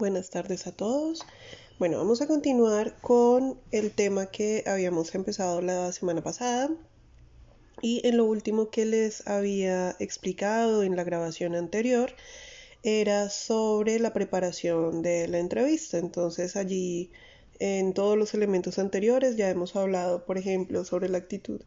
[0.00, 1.26] Buenas tardes a todos.
[1.78, 6.70] Bueno, vamos a continuar con el tema que habíamos empezado la semana pasada.
[7.82, 12.14] Y en lo último que les había explicado en la grabación anterior
[12.82, 15.98] era sobre la preparación de la entrevista.
[15.98, 17.10] Entonces allí
[17.58, 21.60] en todos los elementos anteriores ya hemos hablado, por ejemplo, sobre la actitud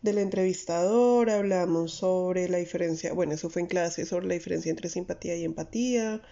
[0.00, 4.88] del entrevistador, hablamos sobre la diferencia, bueno, eso fue en clase, sobre la diferencia entre
[4.88, 6.22] simpatía y empatía,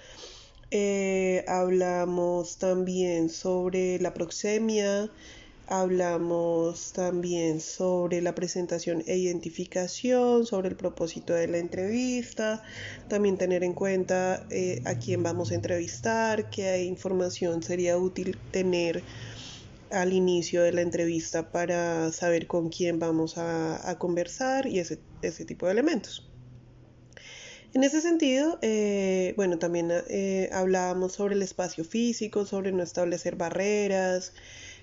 [0.74, 5.10] eh, hablamos también sobre la proxemia,
[5.66, 12.62] hablamos también sobre la presentación e identificación, sobre el propósito de la entrevista,
[13.08, 19.02] también tener en cuenta eh, a quién vamos a entrevistar, qué información sería útil tener
[19.90, 25.66] al inicio de la entrevista para saber con quién vamos a, conversar y ese tipo
[25.66, 26.31] de elementos.
[27.74, 33.36] En ese sentido, eh, bueno, también eh, hablábamos sobre el espacio físico, sobre no establecer
[33.36, 34.34] barreras,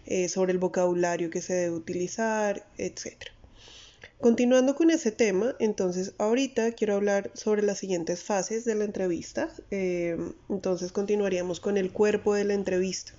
[0.07, 3.25] eh, sobre el vocabulario que se debe utilizar, etc.
[4.19, 9.49] Continuando con ese tema, entonces ahorita quiero hablar sobre las siguientes fases de la entrevista.
[9.69, 13.11] entonces continuaríamos con el cuerpo de la entrevista.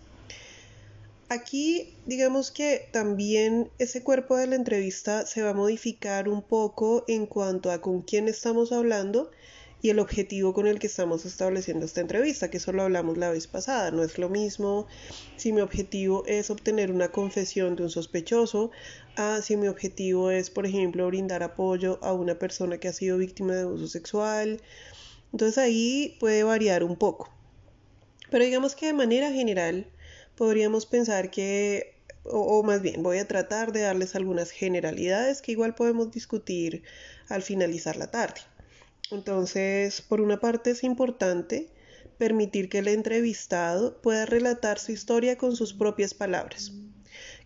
[1.29, 7.05] Aquí digamos que también ese cuerpo de la entrevista se va a modificar un poco
[7.07, 9.31] en cuanto a con quién estamos hablando
[9.83, 13.31] y el objetivo con el que estamos estableciendo esta entrevista, que eso lo hablamos la
[13.31, 13.91] vez pasada.
[13.91, 14.87] No es lo mismo
[15.37, 18.71] si mi objetivo es obtener una confesión de un sospechoso
[19.17, 23.19] a si mi objetivo es, por ejemplo, brindar apoyo a una persona que ha sido
[23.19, 24.61] víctima de abuso sexual.
[25.33, 27.31] Entonces ahí puede variar un poco.
[28.31, 29.87] Pero digamos que de manera general
[30.37, 35.75] podríamos pensar que o, más bien voy a tratar de darles algunas generalidades que igual
[35.75, 36.83] podemos discutir
[37.29, 38.41] al finalizar la tarde.
[39.11, 41.69] Entonces, por una parte es importante
[42.19, 46.73] permitir que el entrevistado pueda relatar su historia con sus propias palabras,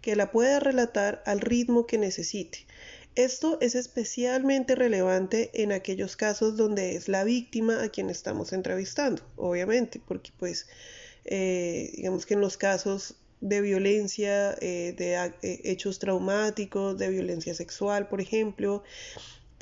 [0.00, 2.66] que la pueda relatar al ritmo que necesite.
[3.14, 9.22] Esto es especialmente relevante en aquellos casos donde es la víctima a quien estamos entrevistando,
[9.36, 10.66] obviamente, porque pues
[11.24, 17.54] eh, digamos que en los casos de violencia, eh, de eh, hechos traumáticos, de violencia
[17.54, 18.82] sexual, por ejemplo,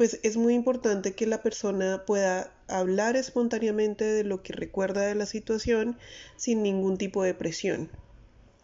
[0.03, 5.15] pues es muy importante que la persona pueda hablar espontáneamente de lo que recuerda de
[5.15, 5.97] la situación
[6.35, 7.89] sin ningún tipo de presión.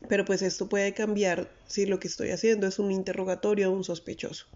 [0.09, 3.85] Pero pues esto puede cambiar si lo que estoy haciendo es un interrogatorio a un
[3.85, 4.47] sospechoso.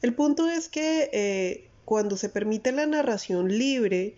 [0.00, 4.14] El punto es que eh, cuando se permite la narración libre,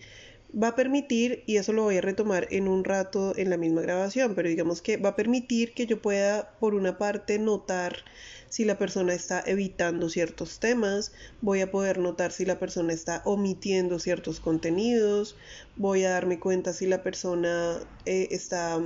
[0.60, 3.80] va a permitir, y eso lo voy a retomar en un rato en la misma
[3.80, 8.04] grabación, pero digamos que va a permitir que yo pueda, por una parte, notar
[8.48, 13.22] si la persona está evitando ciertos temas, voy a poder notar si la persona está
[13.24, 15.36] omitiendo ciertos contenidos,
[15.76, 18.78] voy a darme cuenta si la persona eh, está,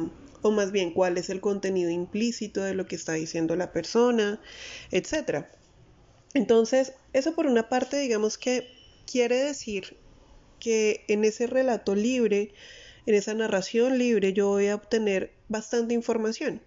[0.43, 4.41] o más bien cuál es el contenido implícito de lo que está diciendo la persona,
[4.93, 5.47] etc.
[6.33, 8.69] Entonces, eso por una parte, digamos que
[9.05, 9.97] quiere decir
[10.59, 12.53] que en ese relato libre,
[13.07, 16.61] en esa narración libre, yo voy a obtener bastante información.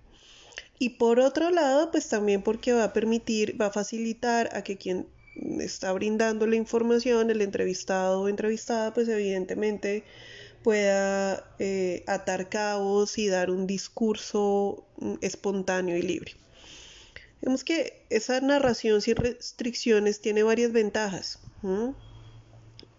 [0.77, 4.77] Y por otro lado, pues también porque va a permitir, va a facilitar a que
[4.77, 5.07] quien
[5.59, 10.03] está brindando la información, el entrevistado o entrevistada, pues evidentemente
[10.63, 16.33] pueda eh, atar cabos y dar un discurso mm, espontáneo y libre.
[17.41, 21.39] Vemos que esa narración sin restricciones tiene varias ventajas.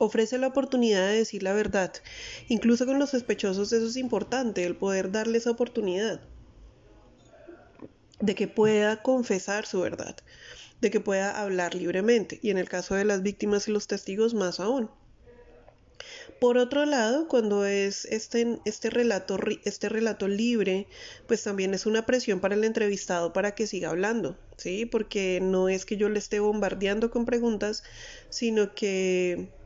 [0.03, 1.93] Ofrece la oportunidad de decir la verdad.
[2.49, 6.23] Incluso con los sospechosos eso es importante, el poder darle esa oportunidad
[8.19, 10.17] de que pueda confesar su verdad,
[10.81, 14.33] de que pueda hablar libremente, y en el caso de las víctimas y los testigos
[14.33, 14.89] más aún.
[16.41, 20.87] Por otro lado, cuando es este, este, relato, este relato libre,
[21.27, 24.87] pues también es una presión para el entrevistado para que siga hablando, ¿sí?
[24.87, 27.83] Porque no es que yo le esté bombardeando con preguntas,
[28.31, 29.60] sino que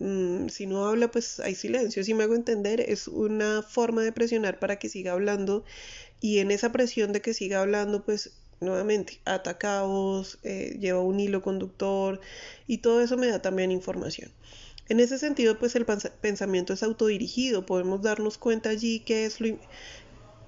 [0.00, 2.02] mm, si no habla, pues hay silencio.
[2.04, 5.64] Si me hago entender, es una forma de presionar para que siga hablando
[6.20, 11.42] y en esa presión de que siga hablando, pues nuevamente atacados, eh, lleva un hilo
[11.42, 12.20] conductor
[12.66, 14.30] y todo eso me da también información.
[14.88, 19.56] En ese sentido, pues el pensamiento es autodirigido, podemos darnos cuenta allí qué es lo,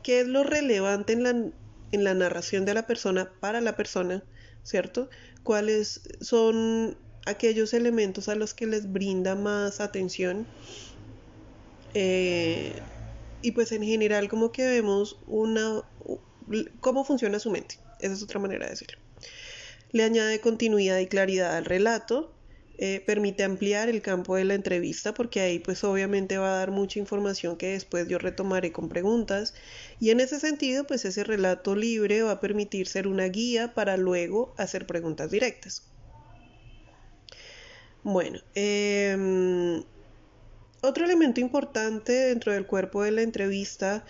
[0.02, 4.24] qué es lo relevante en la, en la narración de la persona para la persona,
[4.64, 5.08] ¿cierto?
[5.44, 10.46] Cuáles son aquellos elementos a los que les brinda más atención.
[11.94, 12.88] Eh,
[13.42, 15.82] y pues en general como que vemos una
[16.80, 17.76] cómo funciona su mente.
[18.00, 18.98] Esa es otra manera de decirlo.
[19.92, 22.34] Le añade continuidad y claridad al relato.
[22.78, 26.70] eh, permite ampliar el campo de la entrevista porque ahí pues obviamente va a dar
[26.72, 29.54] mucha información que después yo retomaré con preguntas
[30.00, 33.96] y en ese sentido pues ese relato libre va a permitir ser una guía para
[33.98, 35.91] luego hacer preguntas directas.
[38.04, 39.84] Bueno, em,
[40.82, 44.04] otro elemento importante dentro del cuerpo de la entrevista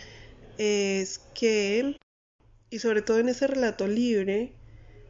[0.57, 1.97] es que,
[2.71, 4.55] y sobre todo en ese relato libre,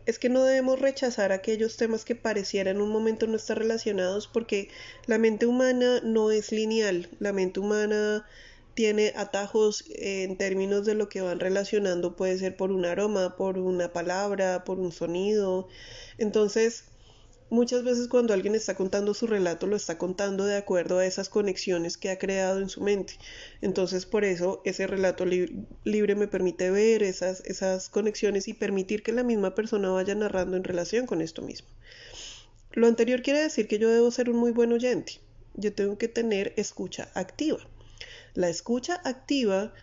[0.05, 4.26] es que no debemos rechazar aquellos temas que parecieran en un momento no estar relacionados
[4.26, 4.69] porque
[5.06, 8.26] la mente humana no es lineal, la mente humana
[8.75, 13.58] tiene atajos en términos de lo que van relacionando, puede ser por un aroma, por
[13.58, 15.69] una palabra, por un sonido.
[16.19, 16.84] Entonces,
[17.52, 21.28] Muchas veces cuando alguien está contando su relato lo está contando de acuerdo a esas
[21.28, 23.19] conexiones que ha creado en su mente.
[23.60, 29.12] Entonces por eso ese relato libre me permite ver esas, esas conexiones y permitir que
[29.12, 31.69] la misma persona vaya narrando en relación con esto mismo.
[32.72, 35.20] Lo anterior quiere decir que yo debo ser un muy buen oyente.
[35.52, 37.58] Yo tengo que tener escucha activa.
[38.32, 39.75] La escucha activa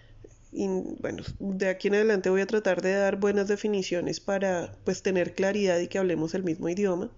[0.51, 0.65] y
[1.01, 5.35] bueno, de aquí en adelante voy a tratar de dar buenas definiciones para pues tener
[5.35, 7.11] claridad y que hablemos el mismo idioma.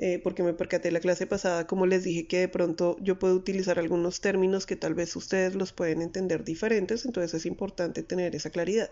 [0.00, 3.34] Eh, porque me percaté la clase pasada, como les dije, que de pronto yo puedo
[3.34, 8.36] utilizar algunos términos que tal vez ustedes los pueden entender diferentes, entonces es importante tener
[8.36, 8.90] esa claridad.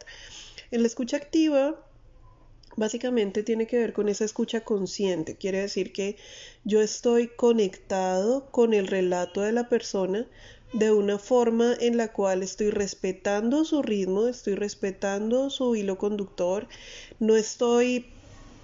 [0.72, 1.80] En la escucha activa,
[2.76, 6.16] básicamente tiene que ver con esa escucha consciente, quiere decir que
[6.64, 10.26] yo estoy conectado con el relato de la persona
[10.72, 16.66] de una forma en la cual estoy respetando su ritmo, estoy respetando su hilo conductor,
[17.20, 18.06] no estoy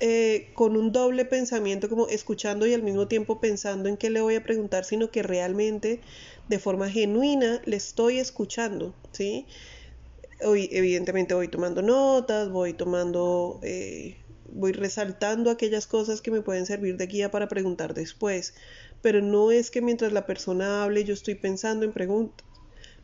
[0.05, 4.21] eh, con un doble pensamiento, como escuchando y al mismo tiempo pensando en qué le
[4.21, 6.01] voy a preguntar, sino que realmente
[6.49, 9.47] de forma genuina le estoy escuchando, ¿sí?
[10.45, 14.17] Hoy, evidentemente voy tomando notas, voy tomando, eh,
[14.53, 18.55] voy resaltando aquellas cosas que me pueden servir de guía para preguntar después,
[19.03, 22.45] pero no es que mientras la persona hable yo estoy pensando en preguntas,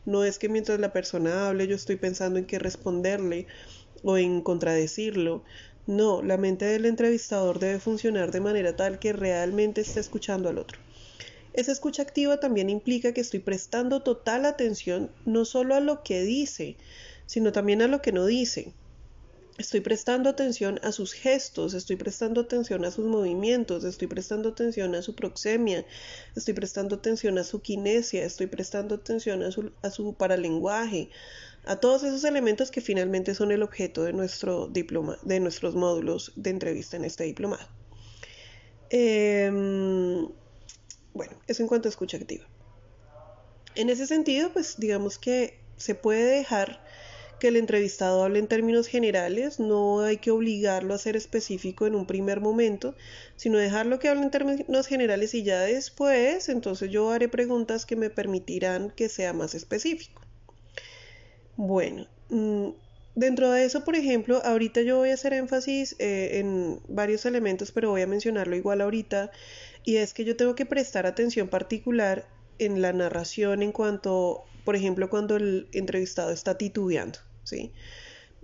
[0.03, 3.47] no es que mientras la persona hable yo estoy pensando en qué responderle
[4.03, 5.43] o en contradecirlo,
[5.89, 10.59] no, la mente del entrevistador debe funcionar de manera tal que realmente esté escuchando al
[10.59, 10.77] otro.
[11.53, 16.21] Esa escucha activa también implica que estoy prestando total atención no solo a lo que
[16.21, 16.77] dice,
[17.25, 18.71] sino también a lo que no dice.
[19.57, 24.93] Estoy prestando atención a sus gestos, estoy prestando atención a sus movimientos, estoy prestando atención
[24.93, 25.85] a su proxemia,
[26.35, 31.09] estoy prestando atención a su kinesia, estoy prestando atención a su, a su paralenguaje,
[31.65, 36.33] a todos esos elementos que finalmente son el objeto de nuestro diploma, de nuestros módulos
[36.35, 37.67] de entrevista en este diplomado.
[38.89, 40.27] Em,
[41.13, 42.45] bueno, eso en cuanto a escucha activa.
[43.75, 46.83] En ese sentido, pues digamos que se puede dejar
[47.39, 51.95] que el entrevistado hable en términos generales, no hay que obligarlo a ser específico en
[51.95, 52.95] un primer momento,
[53.37, 57.95] sino dejarlo que hable en términos generales y ya después, entonces yo haré preguntas que
[57.95, 60.21] me permitirán que sea más específico.
[61.61, 62.69] Bueno, mm,
[63.15, 67.73] dentro de eso, por ejemplo, ahorita yo voy a hacer énfasis eh, en varios elementos,
[67.73, 69.29] pero voy a mencionarlo igual ahorita,
[69.83, 72.25] y es que yo tengo que prestar atención particular
[72.59, 77.73] en la narración en cuanto, por ejemplo, cuando el entrevistado está titubeando, ¿sí?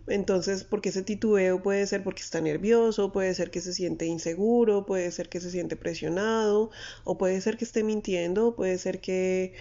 [0.07, 4.85] Entonces, porque ese titubeo puede ser porque está nervioso, puede ser que se siente inseguro,
[4.85, 6.69] puede ser que se siente presionado,
[7.05, 9.53] o puede ser que esté mintiendo, puede ser que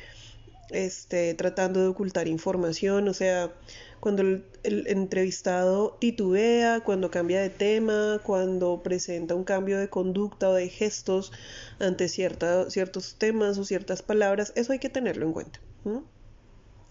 [0.71, 3.53] este, tratando de ocultar información, o sea,
[4.01, 4.45] cuando el,
[4.87, 11.33] entrevistado titubea, cuando cambia de tema, cuando presenta un cambio de conducta o de gestos
[11.79, 15.61] ante ciertos temas o ciertas palabras, eso hay que tenerlo en cuenta.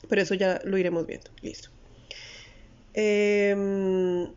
[0.09, 1.29] Pero eso ya lo iremos viendo.
[1.41, 1.69] Listo.
[2.93, 4.31] Em,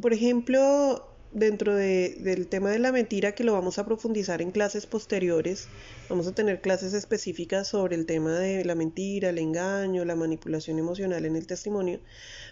[0.00, 4.86] por ejemplo, dentro del tema de la mentira que lo vamos a profundizar en clases
[4.86, 5.68] posteriores.
[6.08, 10.78] Vamos a tener clases específicas sobre el tema de la mentira, el engaño, la manipulación
[10.78, 12.00] emocional en el testimonio.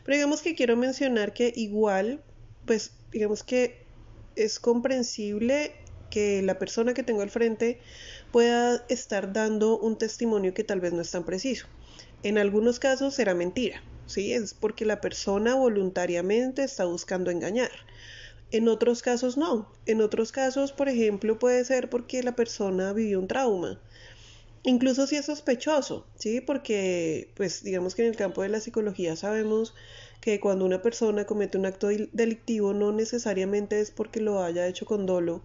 [0.05, 2.23] Pero digamos que quiero mencionar que igual,
[2.67, 3.87] pues digamos que
[4.37, 5.73] es comprensible
[6.11, 7.81] que la persona que tengo al frente
[8.33, 11.67] pueda estar dando un testimonio que tal vez no es tan preciso.
[12.23, 14.35] En algunos casos será mentira, ¿sí?
[14.35, 17.71] Es porque la persona voluntariamente está buscando engañar.
[18.55, 19.69] En otros casos no.
[19.85, 23.81] En otros casos, por ejemplo, puede ser porque la persona vivió un trauma.
[24.63, 26.41] Incluso si es sospechoso, ¿sí?
[26.41, 29.75] Porque, pues, digamos que en el campo de la psicología sabemos
[30.21, 34.87] que cuando una persona comete un acto delictivo no necesariamente es porque lo haya hecho
[34.87, 35.43] con dolo,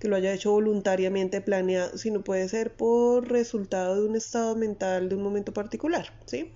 [0.00, 5.10] que lo haya hecho voluntariamente planeado, sino puede ser por resultado de un estado mental
[5.10, 6.50] de un momento particular, ¿sí?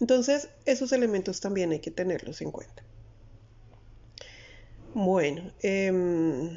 [0.00, 2.89] Entonces, esos elementos también hay que tenerlos en cuenta.
[4.94, 6.56] Bueno, em,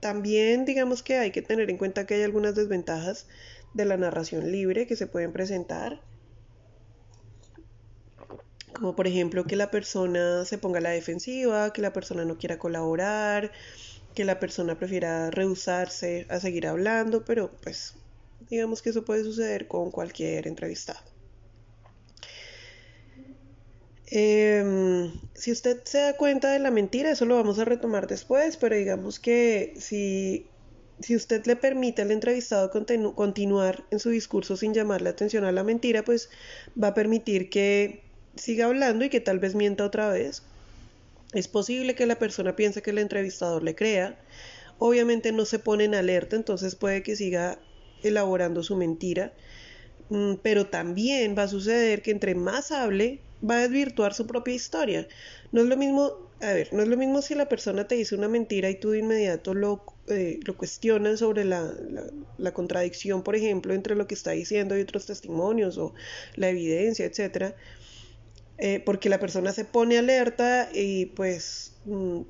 [0.00, 3.26] también digamos que hay que tener en cuenta que hay algunas desventajas
[3.74, 6.00] de la narración libre que se pueden presentar
[8.74, 12.36] como por ejemplo que la persona se ponga a la defensiva, que la persona no
[12.38, 13.52] quiera colaborar,
[14.14, 17.94] que la persona prefiera rehusarse a seguir hablando, pero pues
[18.50, 21.13] digamos que eso puede suceder con cualquier entrevistado.
[24.06, 28.56] Em, si usted se da cuenta de la mentira, eso lo vamos a retomar después,
[28.56, 30.46] pero digamos que si,
[31.00, 35.52] si usted le permite al entrevistado continuar en su discurso sin llamar la atención a
[35.52, 36.28] la mentira, pues
[36.80, 38.02] va a permitir que
[38.36, 40.42] siga hablando y que tal vez mienta otra vez.
[41.32, 44.18] Es posible que la persona piense que el entrevistador le crea.
[44.78, 47.58] Obviamente no se pone en alerta, entonces puede que siga
[48.02, 49.32] elaborando su mentira.
[50.10, 54.54] Mm, pero también va a suceder que entre más hable, va a desvirtuar su propia
[54.54, 55.08] historia.
[55.52, 58.14] No es lo mismo, a ver, no es lo mismo si la persona te dice
[58.14, 61.72] una mentira y tú de inmediato lo, eh, lo cuestionas sobre la,
[62.38, 65.94] la, contradicción, por ejemplo, entre lo que está diciendo y otros testimonios o
[66.36, 67.54] la evidencia, etcétera
[68.58, 72.20] eh, porque la persona se pone alerta y pues mm,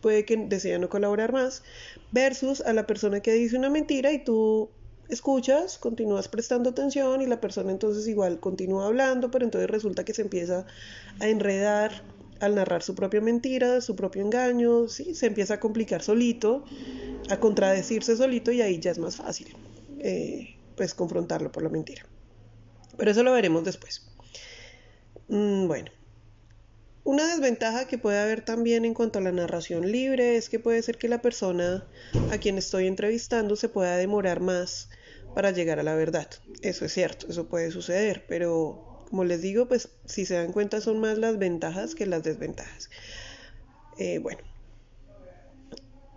[0.00, 1.62] puede que decida no colaborar más,
[2.10, 4.70] versus a la persona que dice una mentira y tú
[5.14, 10.14] escuchas, continúas prestando atención y la persona entonces igual continúa hablando, pero entonces resulta que
[10.14, 10.66] se empieza
[11.20, 12.02] a enredar
[12.40, 15.14] al narrar su propia mentira, su propio engaño, ¿sí?
[15.14, 16.64] se empieza a complicar solito,
[17.28, 19.54] a contradecirse solito y ahí ya es más fácil
[20.00, 22.04] eh, pues confrontarlo por la mentira.
[22.96, 24.10] Pero eso lo veremos después.
[25.28, 25.90] Mm, bueno,
[27.04, 30.82] una desventaja que puede haber también en cuanto a la narración libre es que puede
[30.82, 31.84] ser que la persona
[32.30, 34.88] a quien estoy entrevistando se pueda demorar más
[35.34, 36.28] para llegar a la verdad.
[36.62, 40.80] Eso es cierto, eso puede suceder, pero como les digo, pues si se dan cuenta
[40.80, 42.90] son más las ventajas que las desventajas.
[43.98, 44.40] Eh, bueno,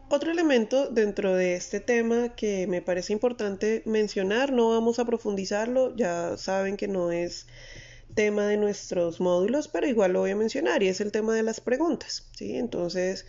[0.10, 5.96] otro elemento dentro de este tema que me parece importante mencionar, no vamos a profundizarlo,
[5.96, 7.48] ya saben que no es
[8.14, 11.44] tema de nuestros módulos, pero igual lo voy a mencionar y es el tema de
[11.44, 12.56] las preguntas, ¿sí?
[12.56, 13.26] Entonces,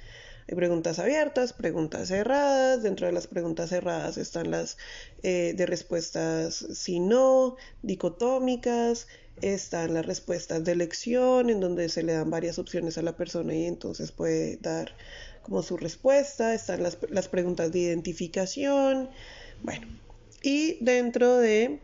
[0.48, 4.78] hay preguntas abiertas, preguntas cerradas, dentro de las preguntas cerradas están las
[5.22, 9.08] eh, de respuestas sí no, dicotómicas,
[9.42, 13.54] están las respuestas de elección, en donde se le dan varias opciones a la persona
[13.54, 14.92] y entonces puede dar
[15.42, 19.10] como su respuesta, están las, las preguntas de identificación,
[19.62, 19.86] bueno,
[20.42, 21.80] y dentro de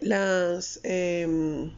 [0.00, 1.76] las em,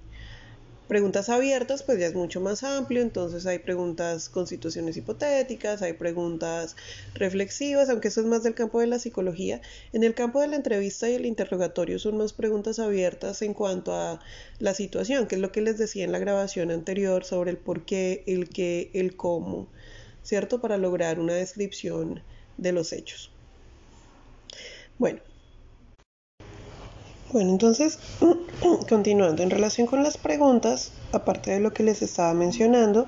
[0.88, 5.92] preguntas abiertas, pues ya es mucho más amplio, entonces hay preguntas con situaciones hipotéticas, hay
[5.92, 6.74] preguntas
[7.14, 9.60] reflexivas, aunque eso es más del campo de la psicología.
[9.92, 13.94] En el campo de la entrevista y el interrogatorio son más preguntas abiertas en cuanto
[13.94, 14.20] a
[14.58, 17.84] la situación, que es lo que les decía en la grabación anterior sobre el por
[17.84, 19.68] qué, el qué, el cómo,
[20.22, 20.60] ¿cierto?
[20.60, 22.22] Para lograr una descripción
[22.56, 23.30] de los hechos.
[24.98, 25.20] Bueno,
[27.30, 27.98] bueno, entonces,
[28.88, 33.06] continuando en relación con las preguntas, aparte de lo que les estaba mencionando,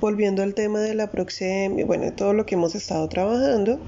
[0.00, 3.78] volviendo al tema de la proxemia, bueno, de todo lo que hemos estado trabajando.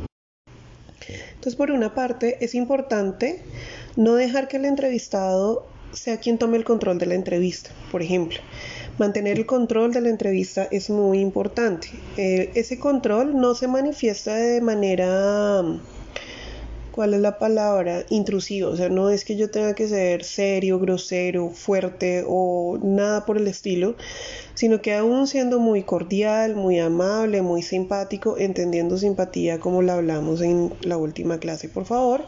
[1.34, 3.42] Entonces, por una parte, es importante
[3.96, 8.38] no dejar que el entrevistado sea quien tome el control de la entrevista, por ejemplo.
[8.98, 11.88] Mantener el control de la entrevista es muy importante.
[12.16, 15.62] Eh, ese control no se manifiesta de manera
[16.98, 18.04] ¿cuál es la palabra?
[18.10, 18.70] Intrusivo.
[18.70, 23.36] O sea, no es que yo tenga que ser serio, grosero, fuerte o nada por
[23.36, 23.94] el estilo,
[24.54, 30.40] sino que aún siendo muy cordial, muy amable, muy simpático, entendiendo simpatía como la hablamos
[30.40, 32.24] en la última clase, por favor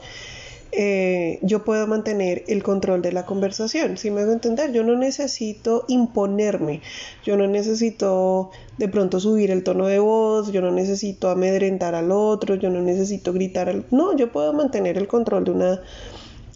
[0.73, 3.97] eh, yo puedo mantener el control de la conversación.
[3.97, 6.81] Si me hago entender, yo no necesito imponerme,
[7.25, 12.13] yo no necesito de pronto subir el tono de voz, yo no necesito amedrentar al
[12.13, 13.85] otro, yo no necesito gritar al...
[13.91, 15.83] No, yo puedo mantener el control de una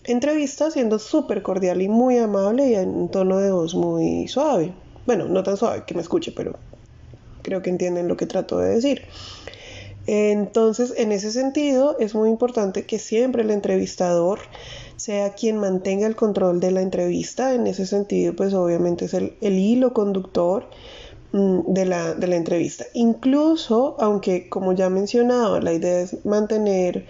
[0.04, 4.72] entrevista siendo súper cordial y muy amable y en un tono de voz muy suave.
[5.06, 6.56] Bueno, no tan suave que me escuche, pero
[7.42, 9.02] creo que entienden lo que trato de decir.
[10.06, 14.38] Entonces, en ese sentido, es muy importante que siempre el entrevistador
[14.96, 17.54] sea quien mantenga el control de la entrevista.
[17.54, 20.68] En ese sentido, pues obviamente es el, hilo conductor
[21.32, 22.84] mm, de la, de la, entrevista.
[22.92, 27.06] Incluso, aunque como ya mencionaba, la idea es mantener,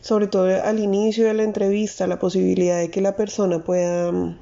[0.00, 4.38] sobre todo al inicio de la entrevista, la posibilidad de que la persona pueda mm,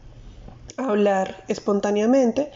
[0.77, 2.51] hablar espontáneamente,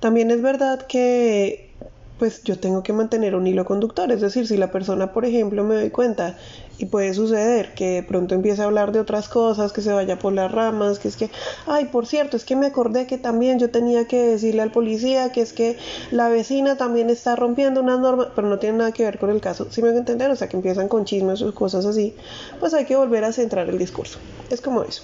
[0.00, 1.70] también es verdad que
[2.18, 4.10] pues yo tengo que mantener un hilo conductor.
[4.10, 6.36] Es decir, si la persona, por ejemplo, me doy cuenta
[6.78, 10.18] y puede suceder que de pronto empiece a hablar de otras cosas, que se vaya
[10.18, 11.30] por las ramas, que es que,
[11.66, 15.30] ay, por cierto, es que me acordé que también yo tenía que decirle al policía
[15.32, 15.76] que es que
[16.10, 19.40] la vecina también está rompiendo una norma, pero no tiene nada que ver con el
[19.40, 19.68] caso.
[19.70, 22.14] Si me voy a entender, o sea, que empiezan con chismes o cosas así,
[22.60, 24.18] pues hay que volver a centrar el discurso.
[24.50, 25.02] Es como eso.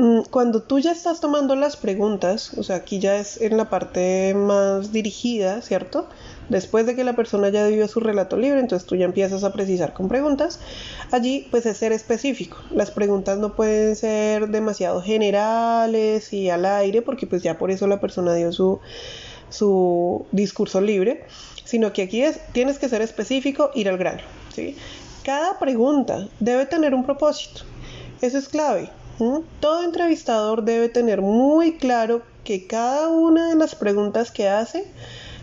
[0.00, 3.68] Mm, cuando tú ya estás tomando las preguntas, o sea, aquí ya es en la
[3.68, 6.08] parte más dirigida, ¿cierto?
[6.48, 9.52] Después de que la persona ya dio su relato libre, entonces tú ya empiezas a
[9.52, 10.58] precisar con preguntas.
[11.10, 12.56] Allí, pues es ser específico.
[12.70, 17.86] Las preguntas no pueden ser demasiado generales y al aire, porque pues ya por eso
[17.86, 18.80] la persona dio su,
[19.50, 21.26] su discurso libre,
[21.64, 24.22] sino que aquí es, tienes que ser específico, ir al grano,
[24.54, 24.76] ¿sí?
[25.24, 27.64] Cada pregunta debe tener un propósito.
[28.22, 28.90] Eso es clave.
[29.60, 34.90] Todo entrevistador debe tener muy claro que cada una de las preguntas que hace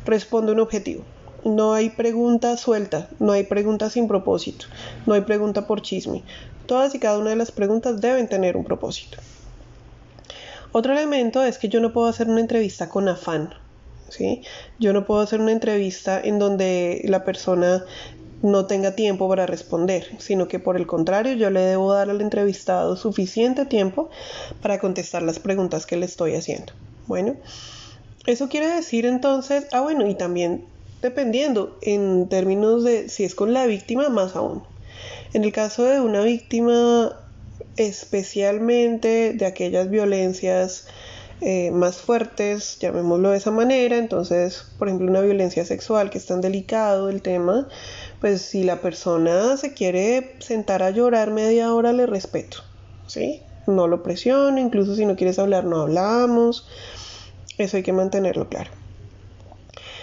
[0.03, 1.03] responde un objetivo.
[1.46, 4.65] No hay pregunta suelta, no hay pregunta sin propósito,
[5.05, 6.24] no hay pregunta por chisme.
[6.65, 9.19] Todas y cada una de las preguntas deben tener un propósito.
[10.72, 13.53] Otro elemento es que yo no puedo hacer una entrevista con afán.
[14.10, 14.41] ¿sí?
[14.79, 17.86] Yo no puedo hacer una entrevista en donde la persona
[18.41, 22.22] no tenga tiempo para responder, sino que por el contrario yo le debo dar al
[22.22, 24.10] entrevistado suficiente tiempo
[24.62, 26.74] para contestar las preguntas que le estoy haciendo.
[27.08, 27.36] Bueno,
[28.25, 30.65] eso quiere decir entonces, ah bueno, y también
[31.01, 34.63] dependiendo en términos de si es con la víctima, más aún.
[35.34, 37.15] En el caso de una víctima
[37.75, 40.88] especialmente de aquellas violencias
[41.41, 46.25] eh, más fuertes, llamémoslo de esa manera, entonces, por ejemplo, una violencia sexual que es
[46.25, 47.67] tan delicado el tema,
[48.19, 52.57] pues si la persona se quiere sentar a llorar media hora, le respeto,
[53.05, 53.41] ¿sí?
[53.67, 56.67] No lo presiono, incluso si no quieres hablar, no hablamos.
[57.57, 58.71] Eso hay que mantenerlo claro.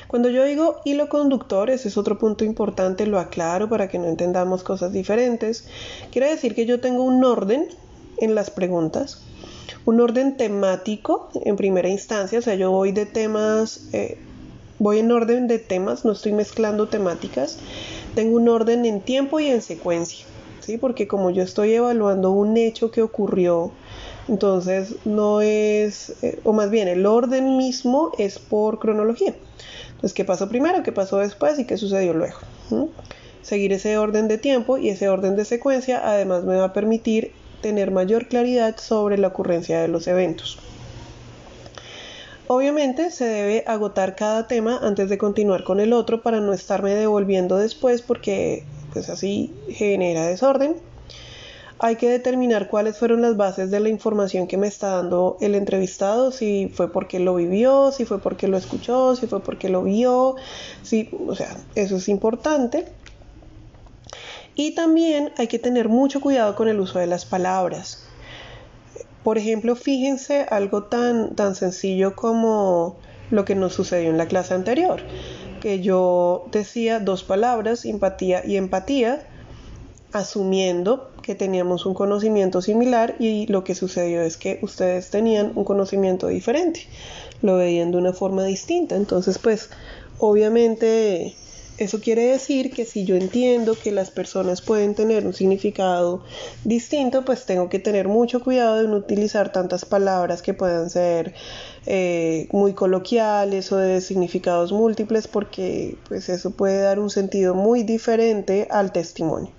[0.07, 4.07] Cuando yo digo hilo conductor, ese es otro punto importante, lo aclaro para que no
[4.07, 5.67] entendamos cosas diferentes.
[6.13, 7.69] Quiere decir que yo tengo un orden
[8.19, 9.23] en las preguntas,
[9.85, 14.19] un orden temático en primera instancia, o sea, yo voy de temas, eh,
[14.79, 17.59] voy en orden de temas, no estoy mezclando temáticas,
[18.15, 20.25] tengo un orden en tiempo y en secuencia,
[20.61, 20.79] ¿sí?
[20.79, 23.73] Porque como yo estoy evaluando un hecho que ocurrió,
[24.29, 29.35] entonces no es, eh, o más bien el orden mismo es por cronología.
[29.89, 30.83] Entonces, ¿qué pasó primero?
[30.83, 31.59] ¿Qué pasó después?
[31.59, 32.39] ¿Y qué sucedió luego?
[33.43, 37.33] Seguir ese orden de tiempo y ese orden de secuencia además me va a permitir
[37.61, 40.59] tener mayor claridad sobre la ocurrencia de los eventos.
[42.47, 46.95] Obviamente se debe agotar cada tema antes de continuar con el otro para no estarme
[46.95, 50.77] devolviendo después porque pues así genera desorden.
[51.79, 55.55] Hay que determinar cuáles fueron las bases de la información que me está dando el
[55.55, 59.83] entrevistado, si fue porque lo vivió, si fue porque lo escuchó, si fue porque lo
[59.83, 60.37] vio,
[60.83, 62.87] si, o sea, eso es importante.
[64.55, 68.07] Y también hay que tener mucho cuidado con el uso de las palabras.
[69.25, 72.97] Por ejemplo, fíjense algo tan, tan sencillo como
[73.31, 75.01] lo que nos sucedió en la clase anterior,
[75.61, 79.27] que yo decía dos palabras, empatía y empatía,
[80.13, 85.65] asumiendo que teníamos un conocimiento similar y lo que sucedió es que ustedes tenían un
[85.65, 86.83] conocimiento diferente,
[87.41, 88.95] lo veían de una forma distinta.
[88.95, 89.71] Entonces, pues,
[90.19, 91.35] obviamente
[91.77, 96.23] eso quiere decir que si yo entiendo que las personas pueden tener un significado
[96.65, 101.35] distinto, pues tengo que tener mucho cuidado de no utilizar tantas palabras que puedan ser
[101.87, 107.83] eh, muy coloquiales o de significados múltiples, porque pues eso puede dar un sentido muy
[107.83, 109.51] diferente al testimonio.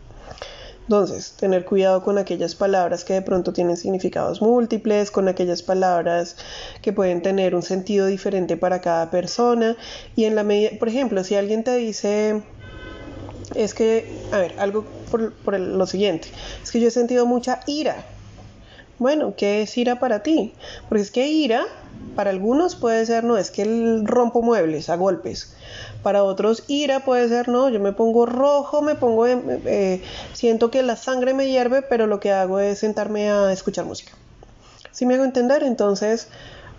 [0.85, 6.35] Entonces, tener cuidado con aquellas palabras que de pronto tienen significados múltiples, con aquellas palabras
[6.83, 9.75] que pueden tener un sentido diferente para cada persona.
[10.15, 12.43] Y en la medida, por ejemplo, si alguien te dice,
[13.55, 16.27] es que, a ver, algo por, por lo siguiente,
[16.63, 18.05] es que yo he sentido mucha ira.
[18.99, 20.53] Bueno, ¿qué es ira para ti?
[20.87, 21.65] Porque es que ira,
[22.15, 25.55] para algunos puede ser, no, es que el rompo muebles a golpes
[26.05, 30.83] para otros ira puede ser, no, yo me pongo rojo, me pongo, eh, siento que
[30.83, 34.11] la sangre me hierve, pero lo que hago es sentarme a escuchar música.
[34.91, 36.27] Si me hago entender, entonces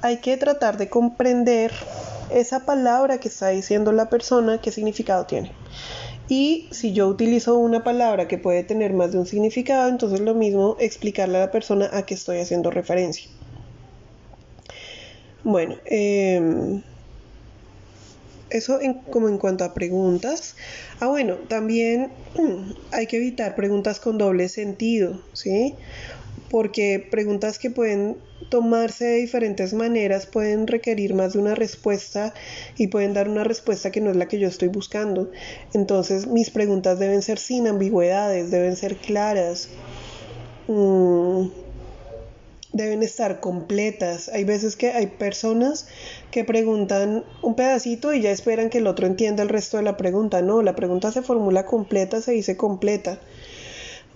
[0.00, 1.72] hay que tratar de comprender
[2.30, 5.50] esa palabra que está diciendo la persona, qué significado tiene.
[6.28, 10.34] Y si yo utilizo una palabra que puede tener más de un significado, entonces lo
[10.34, 13.28] mismo explicarle a la persona a qué estoy haciendo referencia.
[15.42, 16.80] Bueno, eh,
[18.50, 18.78] eso
[19.10, 20.56] como en cuanto a preguntas.
[21.00, 22.12] Ah, bueno, también
[22.92, 25.74] hay que evitar preguntas con doble sentido, ¿sí?
[26.50, 28.16] porque preguntas que pueden
[28.50, 32.34] tomarse de diferentes maneras pueden requerir más de una respuesta
[32.76, 35.30] y pueden dar una respuesta que no es la que yo estoy buscando.
[35.72, 39.70] Entonces mis preguntas deben ser sin ambigüedades, deben ser claras.
[40.68, 41.48] Mm,
[42.76, 44.28] deben estar completas.
[44.28, 45.88] Hay veces que hay personas
[46.30, 49.96] que preguntan un pedacito y ya esperan que el otro entienda el resto de la
[49.96, 50.42] pregunta.
[50.42, 53.18] No, la pregunta se formula completa, se dice completa.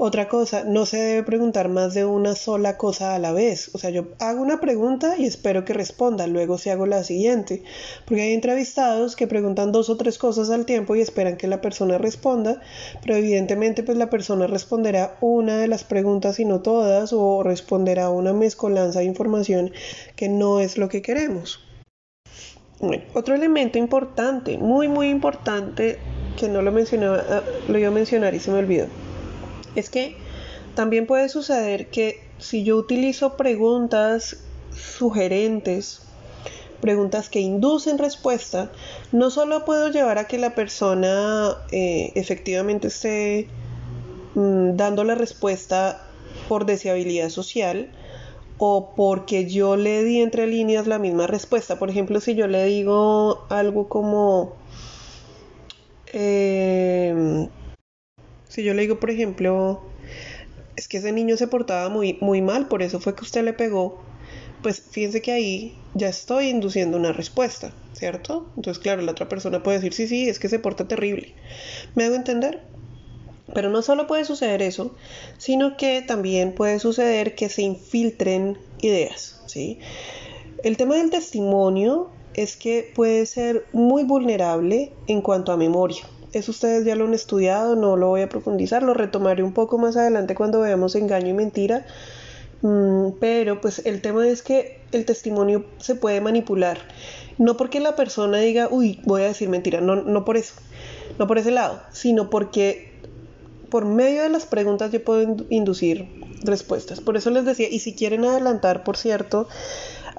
[0.03, 3.69] Otra cosa, no se debe preguntar más de una sola cosa a la vez.
[3.75, 7.65] O sea, yo hago una pregunta y espero que responda, luego si hago la siguiente.
[8.07, 11.61] Porque hay entrevistados que preguntan dos o tres cosas al tiempo y esperan que la
[11.61, 12.63] persona responda,
[13.03, 18.09] pero evidentemente pues la persona responderá una de las preguntas y no todas, o responderá
[18.09, 19.71] una mezcolanza de información
[20.17, 21.61] que no es lo que queremos.
[22.79, 25.99] Bueno, otro elemento importante, muy muy importante,
[26.39, 28.87] que no lo mencioné, ah, lo iba a mencionar y se me olvidó
[29.75, 30.17] es que
[30.75, 34.39] también puede suceder que si yo utilizo preguntas
[34.73, 36.03] sugerentes,
[36.81, 38.71] preguntas que inducen respuesta,
[39.13, 43.49] no solo puedo llevar a que la persona eh, efectivamente esté
[44.35, 46.07] mm, dando la respuesta
[46.49, 47.91] por deseabilidad social
[48.59, 51.79] o porque yo le di entre líneas la misma respuesta.
[51.79, 54.53] Por ejemplo, si yo le digo algo como...
[56.13, 57.49] Eh,
[58.51, 59.81] si yo le digo, por ejemplo,
[60.77, 63.53] es que ese niño se portaba muy, muy mal, por eso fue que usted le
[63.53, 64.03] pegó,
[64.63, 68.51] pues fíjense que ahí ya estoy induciendo una respuesta, ¿cierto?
[68.57, 71.33] Entonces, claro, la otra persona puede decir, sí, sí, es que se porta terrible.
[71.95, 72.63] ¿Me hago entender?
[73.55, 74.95] Pero no solo puede suceder eso,
[75.39, 79.79] sino que también puede suceder que se infiltren ideas, ¿sí?
[80.65, 86.05] El tema del testimonio es que puede ser muy vulnerable en cuanto a memoria.
[86.33, 89.79] Eso ustedes ya lo han estudiado, no lo voy a profundizar, lo retomaré un poco
[89.79, 91.87] más adelante cuando veamos engaño y mentira.
[92.63, 96.79] Mm, pero pues el tema es que el testimonio se puede manipular.
[97.39, 100.55] No porque la persona diga, uy, voy a decir mentira, no, no por eso,
[101.19, 102.91] no por ese lado, sino porque
[103.71, 106.07] por medio de las preguntas yo puedo inducir
[106.43, 107.01] respuestas.
[107.01, 109.49] Por eso les decía, y si quieren adelantar, por cierto,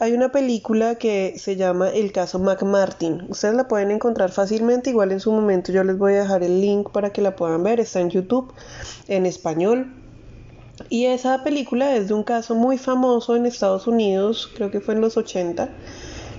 [0.01, 3.27] hay una película que se llama El caso McMartin.
[3.29, 6.59] Ustedes la pueden encontrar fácilmente, igual en su momento yo les voy a dejar el
[6.59, 7.79] link para que la puedan ver.
[7.79, 8.51] Está en YouTube
[9.07, 9.93] en español.
[10.89, 14.95] Y esa película es de un caso muy famoso en Estados Unidos, creo que fue
[14.95, 15.69] en los 80,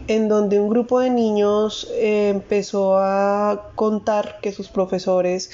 [0.09, 5.53] en donde un grupo de niños eh, empezó a contar que sus profesores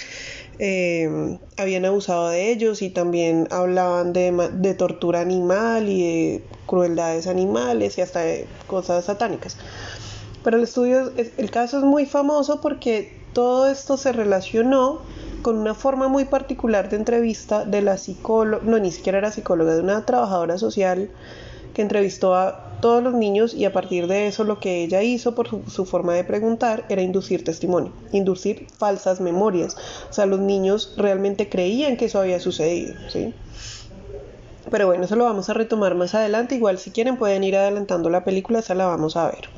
[0.59, 7.99] eh, habían abusado de ellos y también hablaban de, tortura animal y de crueldades animales
[7.99, 9.57] y hasta de cosas satánicas.
[10.43, 15.01] Pero el estudio, el caso es muy famoso porque todo esto se relacionó
[15.43, 19.75] con una forma muy particular de entrevista de la psicóloga, no, ni siquiera era psicóloga,
[19.75, 21.11] de una trabajadora social
[21.75, 25.35] que entrevistó a todos los niños y a partir de eso lo que ella hizo
[25.35, 29.77] por su, forma de preguntar era inducir testimonio, inducir falsas memorias.
[30.11, 33.35] O sea, los niños realmente creían que eso había sucedido, ¿sí?
[34.71, 36.55] Pero bueno, eso lo vamos a retomar más adelante.
[36.55, 39.49] Igual si quieren pueden ir adelantando la película, esa la vamos a ver.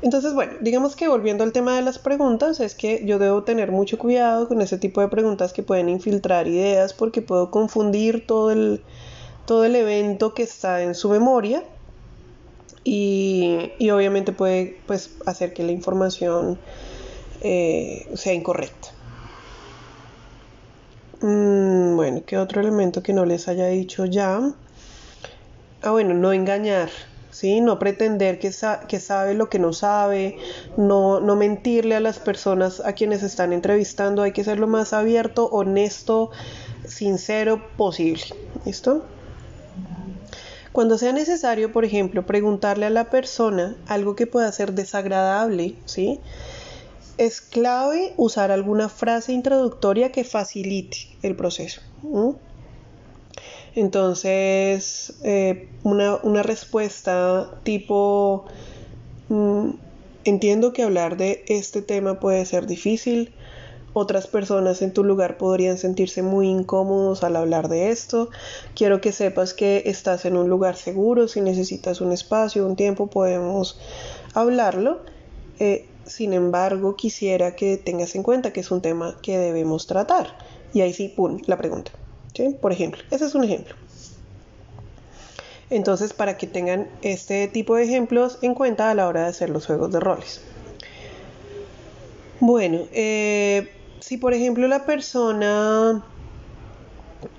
[0.00, 3.72] Entonces, bueno, digamos que volviendo al tema de las preguntas, es que yo debo tener
[3.72, 8.50] mucho cuidado con ese tipo de preguntas que pueden infiltrar ideas porque puedo confundir todo
[8.52, 8.82] el,
[9.44, 11.64] todo el evento que está en su memoria
[12.90, 16.58] y, obviamente puede pues, hacer que la información
[17.42, 18.88] eh, sea incorrecta.
[21.20, 24.54] Mm, bueno, ¿qué otro elemento que no les haya dicho ya?
[25.82, 26.88] Ah, bueno, no engañar,
[27.30, 27.60] ¿sí?
[27.60, 28.50] No pretender que,
[28.88, 30.38] que sabe lo que no sabe,
[30.78, 34.94] no, no mentirle a las personas a quienes están entrevistando, hay que ser lo más
[34.94, 36.30] abierto, honesto,
[36.86, 38.24] sincero posible,
[38.64, 39.04] ¿listo?
[40.78, 46.20] Cuando sea necesario, por ejemplo, preguntarle a la persona algo que pueda ser desagradable, ¿sí?
[47.16, 51.80] Es clave usar alguna frase introductoria que facilite el proceso.
[53.74, 58.44] Entonces, eh, una, respuesta tipo,
[59.30, 59.70] mm,
[60.22, 63.32] entiendo que hablar de este tema puede ser difícil,
[63.98, 68.30] otras personas en tu lugar podrían sentirse muy incómodos al hablar de esto.
[68.74, 71.28] Quiero que sepas que estás en un lugar seguro.
[71.28, 73.78] Si necesitas un espacio, un tiempo, podemos
[74.34, 75.00] hablarlo.
[75.58, 80.38] Eh, sin embargo, quisiera que tengas en cuenta que es un tema que debemos tratar.
[80.72, 81.92] Y ahí sí, pum, la pregunta.
[82.60, 83.74] Por ejemplo, ese es un ejemplo.
[85.70, 89.50] Entonces, para que tengan este tipo de ejemplos en cuenta a la hora de hacer
[89.50, 90.40] los juegos de roles.
[92.40, 93.68] Bueno, eh,
[94.00, 96.04] si por ejemplo la persona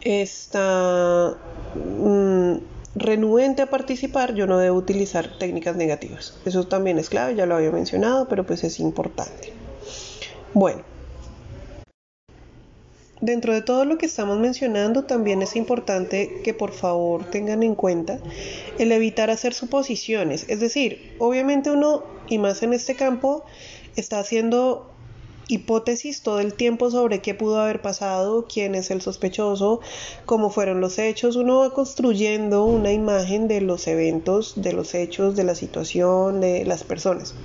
[0.01, 1.37] está,
[1.75, 2.57] mm,
[2.95, 6.37] renuente a participar, yo no debo utilizar técnicas negativas.
[6.45, 9.53] Eso también es clave, ya lo había mencionado, pero pues es importante.
[10.53, 10.81] Bueno,
[13.21, 17.75] dentro de todo lo que estamos mencionando, también es importante que por favor tengan en
[17.75, 18.19] cuenta
[18.79, 20.45] el evitar hacer suposiciones.
[20.49, 23.45] Es decir, obviamente uno, y más en este campo,
[23.95, 24.91] está haciendo
[25.49, 29.81] hipótesis todo el tiempo sobre qué pudo haber pasado, quién es el sospechoso,
[30.25, 31.35] cómo fueron los hechos.
[31.35, 36.63] Uno va construyendo una imagen de los eventos, de los hechos, de la situación, de
[36.65, 37.35] las personas.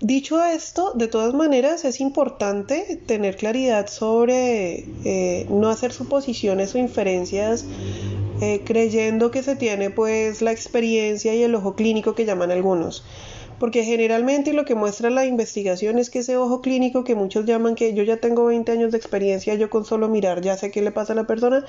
[0.00, 6.78] Dicho esto, de todas maneras es importante tener claridad sobre eh, no hacer suposiciones o
[6.78, 7.64] inferencias
[8.42, 13.04] eh, creyendo que se tiene pues la experiencia y el ojo clínico que llaman algunos.
[13.58, 17.74] Porque generalmente lo que muestra la investigación es que ese ojo clínico que muchos llaman
[17.74, 20.82] que yo ya tengo 20 años de experiencia, yo con solo mirar ya sé qué
[20.82, 21.64] le pasa a la persona,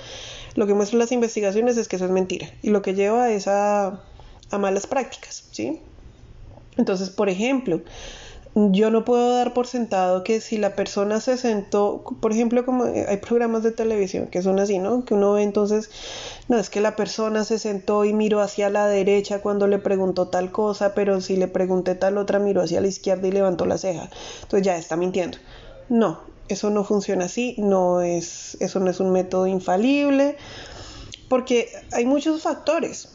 [0.55, 3.47] lo que muestran las investigaciones es que eso es mentira y lo que lleva es
[3.47, 4.03] a,
[4.49, 5.79] a malas prácticas, ¿sí?
[6.77, 7.81] Entonces, por ejemplo,
[8.57, 12.85] yo no puedo dar por sentado que si la persona se sentó, por ejemplo, como
[12.85, 15.05] hay programas de televisión que son así, ¿no?
[15.05, 15.91] Que uno ve entonces,
[16.47, 20.29] no, es que la persona se sentó y miró hacia la derecha cuando le preguntó
[20.29, 23.77] tal cosa, pero si le pregunté tal otra, miró hacia la izquierda y levantó la
[23.77, 24.09] ceja.
[24.41, 25.37] Entonces ya está mintiendo.
[25.87, 30.35] No, eso no funciona así, no es, eso no es un método infalible,
[31.29, 33.09] porque hay muchos factores.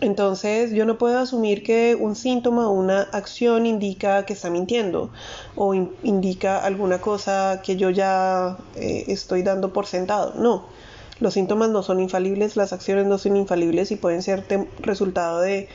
[0.00, 5.10] Entonces yo no puedo asumir que un síntoma o una acción indica que está mintiendo
[5.56, 10.34] o indica alguna cosa que yo ya eh, estoy dando por sentado.
[10.36, 10.66] No,
[11.20, 14.44] los síntomas no son infalibles, las acciones no son infalibles y pueden ser
[14.80, 15.68] resultado de,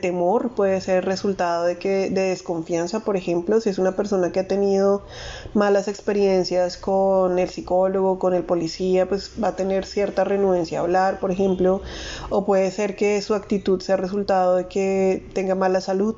[0.00, 4.40] temor, puede ser resultado de, que, de desconfianza, por ejemplo, si es una persona que
[4.40, 5.02] ha tenido
[5.52, 10.82] malas experiencias con el psicólogo, con el policía, pues va a tener cierta renuencia a
[10.82, 11.82] hablar, por ejemplo,
[12.30, 16.16] o puede ser que su actitud sea resultado de que tenga mala salud,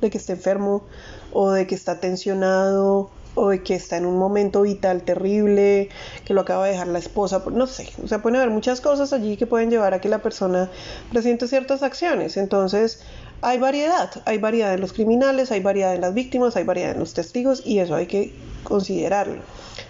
[0.00, 0.84] de que esté enfermo
[1.32, 5.88] o de que está tensionado o de que está en un momento vital terrible,
[6.24, 9.12] que lo acaba de dejar la esposa, no sé, o sea, pueden haber muchas cosas
[9.12, 10.70] allí que pueden llevar a que la persona
[11.10, 12.36] presente ciertas acciones.
[12.36, 13.02] Entonces,
[13.40, 16.98] hay variedad, hay variedad en los criminales, hay variedad en las víctimas, hay variedad en
[16.98, 19.42] los testigos y eso hay que considerarlo.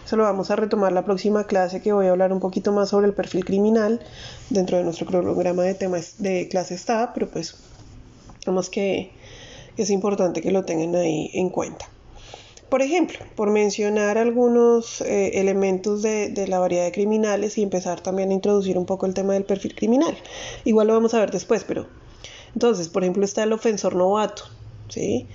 [0.05, 2.91] Eso lo vamos a retomar la próxima clase que voy a hablar un poquito más
[2.91, 4.01] sobre el perfil criminal
[4.51, 7.57] dentro de nuestro cronograma de temas de clase está, pero pues
[8.47, 9.13] vamos que
[9.77, 11.87] es importante que lo tengan ahí en cuenta.
[12.69, 18.31] Por ejemplo, por mencionar algunos eh, elementos de, la variedad de criminales y empezar también
[18.31, 20.17] a introducir un poco el tema del perfil criminal.
[20.65, 21.87] Igual lo vamos a ver después, pero
[22.55, 24.45] entonces, por ejemplo, está el ofensor novato,
[24.89, 25.27] ¿sí?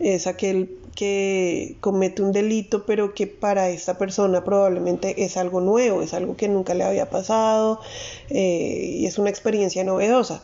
[0.00, 6.02] Es aquel que comete un delito, pero que para esta persona probablemente es algo nuevo,
[6.02, 7.80] es algo que nunca le había pasado
[8.28, 10.42] eh, y es una experiencia novedosa.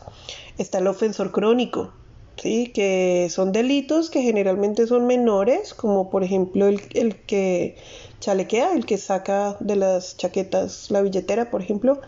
[0.56, 1.92] Está el ofensor crónico,
[2.40, 2.68] ¿sí?
[2.74, 7.76] que son delitos que generalmente son menores, como por ejemplo el, que
[8.20, 12.00] chalequea, el que saca de las chaquetas la billetera, por ejemplo,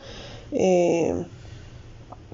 [0.52, 1.24] eh,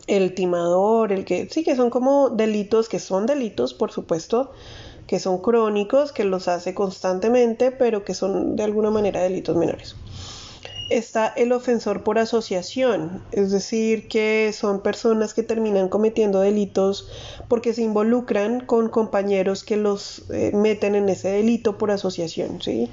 [0.07, 4.53] el timador, el que sí, que son como delitos, que son delitos, por supuesto,
[5.07, 9.97] que son crónicos, que los hace constantemente, pero que son de alguna manera delitos menores
[10.88, 17.09] está el ofensor por asociación, es decir, que son personas que terminan cometiendo delitos
[17.49, 22.88] porque se involucran con compañeros que los eh, meten en ese delito por asociación, ¿sí?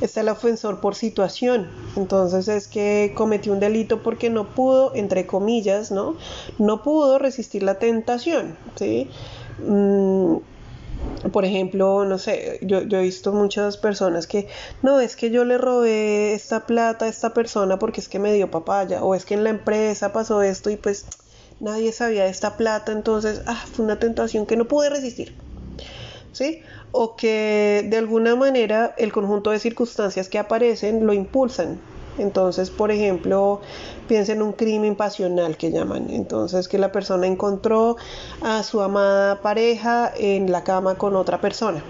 [0.00, 5.26] Está el ofensor por situación, entonces es que cometió un delito porque no pudo, entre
[5.26, 6.16] comillas, ¿no?
[6.58, 9.08] No pudo resistir la tentación, ¿sí?
[9.66, 10.36] Mm,
[11.32, 14.48] por ejemplo, no sé, yo, he visto muchas personas que,
[14.82, 18.32] no, es que yo le robé esta plata a esta persona porque es que me
[18.34, 21.06] dio papaya, o es que en la empresa pasó esto y pues
[21.60, 25.34] nadie sabía de esta plata, entonces, ah, fue una tentación que no pude resistir.
[26.32, 26.62] ¿Sí?
[26.90, 31.80] O que de alguna manera el conjunto de circunstancias que aparecen lo impulsan
[32.18, 33.60] entonces, por ejemplo,
[34.06, 36.10] piensen en un crimen pasional que llaman.
[36.10, 37.96] Entonces, que la persona encontró
[38.42, 41.82] a su amada pareja en la cama con otra persona.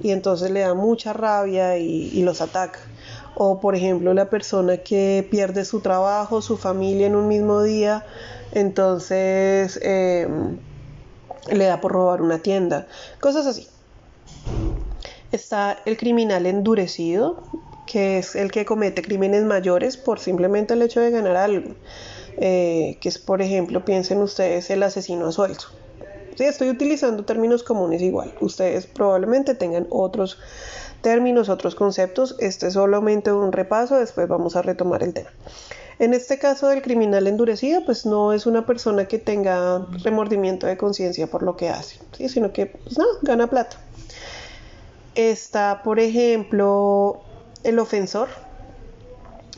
[0.00, 2.80] Y entonces le da mucha rabia y, los ataca.
[3.34, 8.04] O, por ejemplo, la persona que pierde su trabajo, su familia en un mismo día.
[8.52, 10.58] Entonces, em,
[11.50, 12.86] le da por robar una tienda.
[13.20, 13.68] Cosas así.
[15.30, 17.42] Está el criminal endurecido,
[17.86, 21.74] que es el que comete crímenes mayores por simplemente el hecho de ganar algo.
[22.38, 25.64] Eh, que es, por ejemplo, piensen ustedes el asesino a sueldo.
[26.36, 28.34] Sí, estoy utilizando términos comunes igual.
[28.40, 30.38] Ustedes probablemente tengan otros
[31.02, 32.36] términos, otros conceptos.
[32.38, 35.30] Este es solamente un repaso, después vamos a retomar el tema.
[35.98, 40.76] En este caso del criminal endurecido, pues no es una persona que tenga remordimiento de
[40.76, 43.76] conciencia por lo que hace, sino que pues, no, gana plata.
[45.14, 47.20] Está, por ejemplo,
[47.64, 48.28] el ofensor.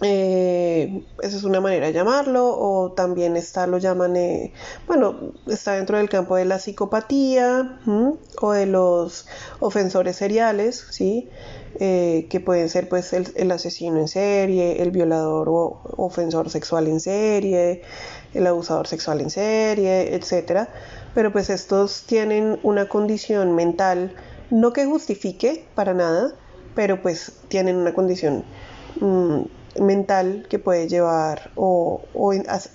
[0.03, 4.53] Eh, esa es una manera de llamarlo, o también está, lo llaman, eh,
[4.88, 7.81] bueno, está dentro del campo de la psicopatía
[8.40, 9.27] o de los
[9.61, 11.31] ofensores seriales, ¿sí?
[11.81, 17.01] Eh, que pueden ser pues el, asesino en serie, el violador o ofensor sexual en
[17.01, 17.83] serie,
[18.33, 20.69] el abusador sexual en serie, etc.
[21.14, 24.14] Pero pues estos tienen una condición mental
[24.51, 26.35] no que justifique para nada,
[26.75, 28.45] pero pues tienen una condición
[29.01, 29.43] mm,
[29.81, 32.03] mental que puede llevar o,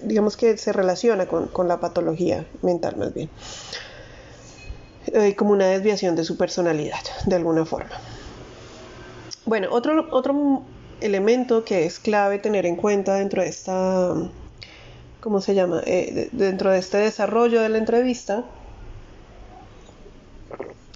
[0.03, 3.29] digamos que se relaciona con, la patología mental más bien,
[5.07, 7.91] eh, como una desviación de su personalidad de alguna forma.
[9.45, 10.63] Bueno, otro, otro
[11.01, 14.13] elemento que es clave tener en cuenta dentro de esta,
[15.21, 15.81] ¿cómo se llama?
[15.85, 18.43] Eh, dentro de este desarrollo de la entrevista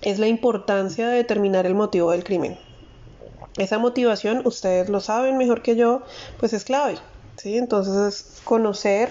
[0.02, 2.58] es la importancia de determinar el motivo del crimen.
[3.58, 6.02] Esa motivación, ustedes lo saben mejor que yo,
[6.40, 6.98] pues es clave.
[7.38, 7.58] ¿sí?
[7.58, 9.10] Entonces, conocer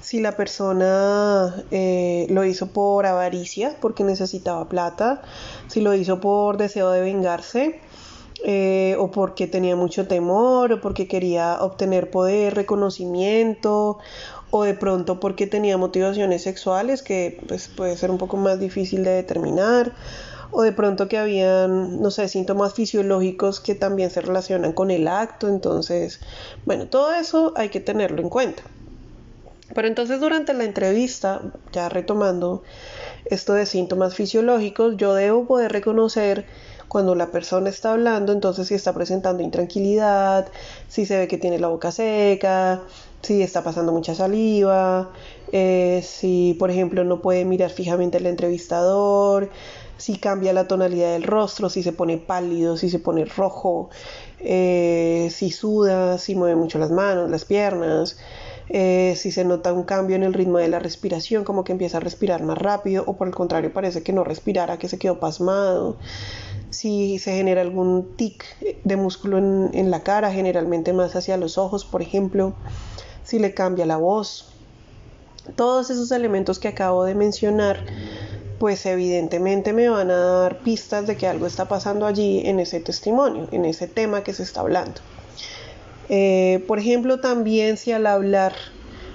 [0.00, 5.22] si la persona eh, lo hizo por avaricia, porque necesitaba plata,
[5.68, 7.80] si lo hizo por deseo de vengarse,
[8.44, 13.98] eh, o porque tenía mucho temor, o porque quería obtener poder, reconocimiento,
[14.50, 19.04] o de pronto porque tenía motivaciones sexuales que pues, puede ser un poco más difícil
[19.04, 19.92] de determinar
[20.50, 25.08] o de pronto que habían, no sé, síntomas fisiológicos que también se relacionan con el
[25.08, 26.20] acto, entonces,
[26.64, 28.62] bueno, todo eso hay que tenerlo en cuenta.
[29.74, 32.62] Pero entonces durante la entrevista, ya retomando
[33.26, 36.46] esto de síntomas fisiológicos, yo debo poder reconocer
[36.88, 40.48] cuando la persona está hablando, entonces si está presentando intranquilidad,
[40.88, 42.82] si se ve que tiene la boca seca,
[43.22, 45.10] si está pasando mucha saliva,
[45.52, 49.50] eh, si por ejemplo no puede mirar fijamente al entrevistador,
[49.98, 53.90] si cambia la tonalidad del rostro, si se pone pálido, si se pone rojo,
[54.40, 58.16] eh, si suda, si mueve mucho las manos, las piernas,
[58.70, 61.96] eh, si se nota un cambio en el ritmo de la respiración, como que empieza
[61.96, 65.18] a respirar más rápido o por el contrario parece que no respirara, que se quedó
[65.18, 65.96] pasmado,
[66.70, 68.44] si se genera algún tic
[68.84, 72.54] de músculo en, en la cara, generalmente más hacia los ojos, por ejemplo,
[73.24, 74.52] si le cambia la voz.
[75.56, 77.78] Todos esos elementos que acabo de mencionar,
[78.58, 82.80] pues evidentemente me van a dar pistas de que algo está pasando allí en ese
[82.80, 85.00] testimonio, en ese tema que se está hablando.
[86.08, 88.54] Eh, por ejemplo, también si al hablar,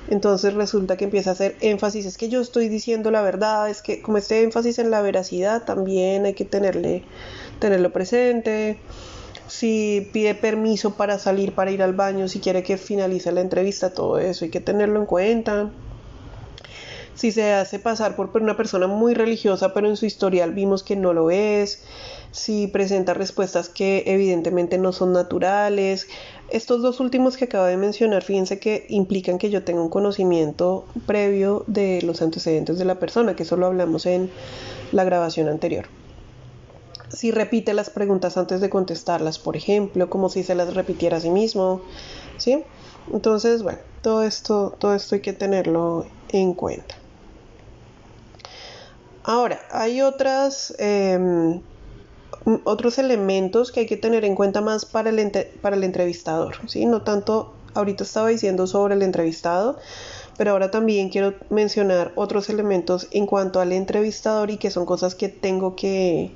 [0.09, 3.81] entonces resulta que empieza a hacer énfasis, es que yo estoy diciendo la verdad, es
[3.81, 7.03] que como este énfasis en la veracidad, también hay que tenerle,
[7.59, 8.79] tenerlo presente
[9.47, 13.93] si pide permiso para salir, para ir al baño, si quiere que finalice la entrevista,
[13.93, 15.69] todo eso hay que tenerlo en cuenta.
[17.15, 20.95] Si se hace pasar por una persona muy religiosa, pero en su historial vimos que
[20.95, 21.83] no lo es.
[22.31, 26.07] Si presenta respuestas que evidentemente no son naturales.
[26.49, 30.85] Estos dos últimos que acabo de mencionar, fíjense que implican que yo tenga un conocimiento
[31.05, 34.31] previo de los antecedentes de la persona, que eso lo hablamos en
[34.91, 35.85] la grabación anterior
[37.13, 41.21] si repite las preguntas antes de contestarlas, por ejemplo, como si se las repitiera a
[41.21, 41.81] sí mismo,
[42.37, 42.63] ¿sí?
[43.11, 46.95] Entonces, bueno, todo esto, todo esto hay que tenerlo en cuenta.
[49.23, 51.61] Ahora, hay otras, em,
[52.65, 55.31] otros elementos que hay que tener en cuenta más para el,
[55.61, 56.85] para el entrevistador, ¿sí?
[56.85, 59.77] No tanto, ahorita estaba diciendo sobre el entrevistado,
[60.37, 65.15] pero ahora también quiero mencionar otros elementos en cuanto al entrevistador y que son cosas
[65.15, 66.31] que tengo que,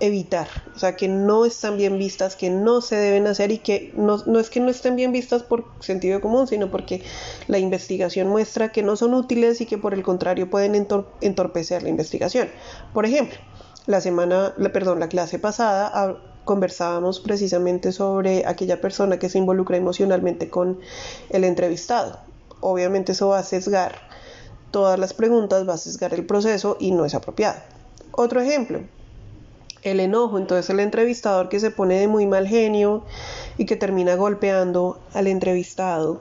[0.00, 3.92] evitar, o sea, que no están bien vistas, que no se deben hacer y que
[3.96, 7.02] no, es que no estén bien vistas por sentido común, sino porque
[7.46, 10.74] la investigación muestra que no son útiles y que por el contrario pueden
[11.20, 12.48] entorpecer la investigación.
[12.94, 13.38] Por ejemplo,
[13.86, 20.48] la semana, perdón, la clase pasada conversábamos precisamente sobre aquella persona que se involucra emocionalmente
[20.48, 20.80] con
[21.30, 22.20] el entrevistado.
[22.60, 23.96] Obviamente eso va a sesgar
[24.70, 27.60] todas las preguntas, va a sesgar el proceso y no es apropiado.
[28.12, 28.80] Otro ejemplo,
[29.82, 30.38] el enojo.
[30.38, 33.04] Entonces el entrevistador que se pone de muy mal genio
[33.56, 36.20] y que termina golpeando al entrevistado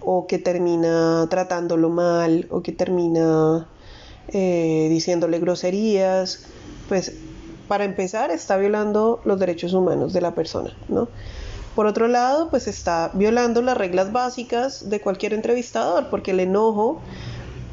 [0.00, 3.66] o que termina tratándolo mal o que termina
[4.28, 6.46] eh, diciéndole groserías,
[6.88, 7.12] pues
[7.68, 11.08] para empezar está violando los derechos humanos de la persona, ¿no?
[11.74, 17.00] Por otro lado, pues está violando las reglas básicas de cualquier entrevistador, porque el enojo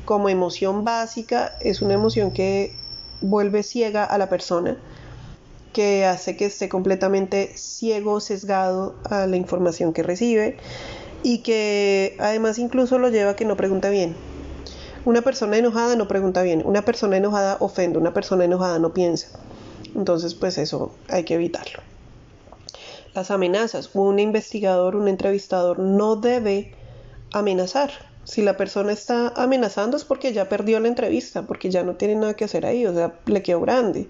[0.04, 2.76] como emoción básica es una emoción que
[3.22, 4.78] vuelve ciega a la persona
[5.74, 10.58] que hace que esté completamente ciego, sesgado a la información que recibe
[11.24, 14.16] y que además incluso lo lleva a que no pregunta bien.
[15.06, 19.28] Una persona enojada no pregunta bien, una persona enojada ofende, una persona enojada no piensa.
[19.96, 21.80] Entonces, pues eso hay que evitarlo.
[23.14, 23.92] Las amenazas.
[23.94, 26.74] Un investigador, un entrevistador no debe
[27.32, 27.92] amenazar.
[28.26, 32.16] Si la persona está amenazando es porque ya perdió la entrevista, porque ya no tiene
[32.16, 34.08] nada que hacer ahí, o sea, le quedó grande.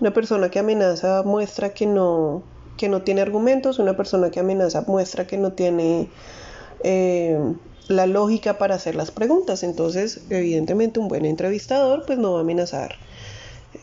[0.00, 2.42] Una persona que amenaza muestra que no,
[2.76, 6.08] que no tiene argumentos, una persona que amenaza muestra que no tiene
[6.82, 7.38] eh,
[7.88, 9.62] la lógica para hacer las preguntas.
[9.62, 12.96] Entonces, evidentemente, un buen entrevistador pues no va a amenazar,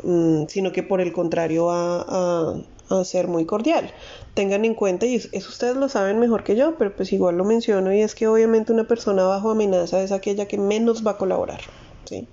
[0.04, 2.56] mm, sino que por el contrario va a,
[3.00, 3.92] a, ser muy cordial.
[4.34, 7.46] Tengan en cuenta, y eso ustedes lo saben mejor que yo, pero pues igual lo
[7.46, 11.18] menciono, y es que obviamente una persona bajo amenaza es aquella que menos va a
[11.18, 11.62] colaborar.
[12.06, 12.28] ¿sí?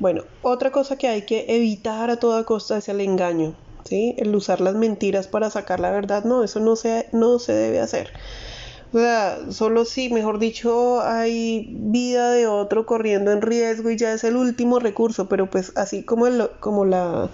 [0.00, 3.54] Bueno, otra cosa que hay que evitar a toda costa es el engaño.
[3.84, 4.14] ¿sí?
[4.18, 7.80] El usar las mentiras para sacar la verdad, no, eso no se, no se debe
[7.80, 8.12] hacer.
[8.94, 14.12] O sea, solo si, mejor dicho, hay vida de otro corriendo en riesgo y ya
[14.12, 17.28] es el último recurso, pero pues así como, el, como la,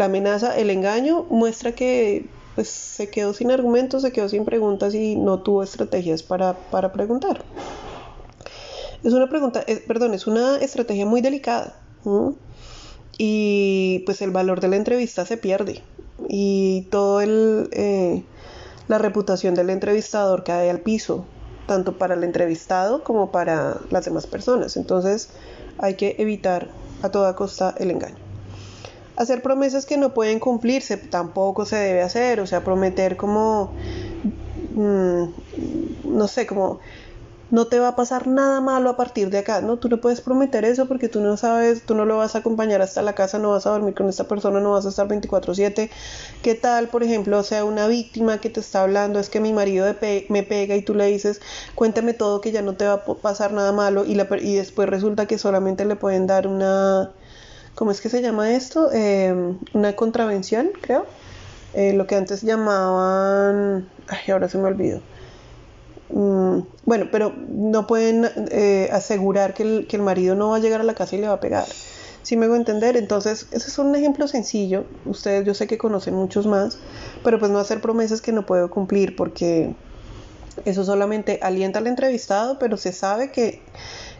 [0.00, 2.26] amenaza, el engaño muestra que
[2.56, 6.92] pues se quedó sin argumentos, se quedó sin preguntas y no tuvo estrategias para, para
[6.92, 7.44] preguntar.
[9.04, 11.78] Es una pregunta, perdón, es una estrategia muy delicada.
[13.16, 15.82] Y pues el valor de la entrevista se pierde.
[16.28, 17.68] Y todo el...
[17.70, 18.24] Eh,
[18.88, 21.24] la reputación del entrevistador cae al piso,
[21.66, 24.76] tanto para el entrevistado como para las demás personas.
[24.76, 25.30] Entonces
[25.78, 26.68] hay que evitar
[27.02, 28.16] a toda costa el engaño.
[29.16, 33.72] Hacer promesas que no pueden cumplirse tampoco se debe hacer, o sea, prometer como,
[34.74, 35.24] mm,
[36.04, 36.80] no sé, como
[37.50, 39.76] no te va a pasar nada malo a partir de acá, ¿no?
[39.76, 42.82] Tú no puedes prometer eso porque tú no sabes, tú no lo vas a acompañar
[42.82, 45.90] hasta la casa, no vas a dormir con esta persona, no vas a estar 24/7.
[46.42, 49.86] ¿Qué tal, por ejemplo, sea una víctima que te está hablando, es que mi marido
[50.28, 51.40] me pega y tú le dices,
[51.74, 54.16] cuéntame todo que ya no te va a pasar nada malo y,
[54.56, 57.12] después resulta que solamente le pueden dar una,
[57.74, 58.90] ¿cómo es que se llama esto?
[58.92, 61.06] Em, una contravención, creo.
[61.74, 65.00] Eh, lo que antes llamaban, ay, ahora se me olvidó
[66.86, 70.80] bueno, pero no pueden eh, asegurar que el, que el, marido no va a llegar
[70.80, 71.66] a la casa y le va a pegar.
[72.22, 74.84] Si me hago entender, entonces ese es un ejemplo sencillo.
[75.04, 76.78] Ustedes yo sé que conocen muchos más,
[77.24, 79.74] pero pues no hacer promesas que no puedo cumplir porque
[80.64, 83.62] eso solamente alienta al entrevistado, pero se sabe que,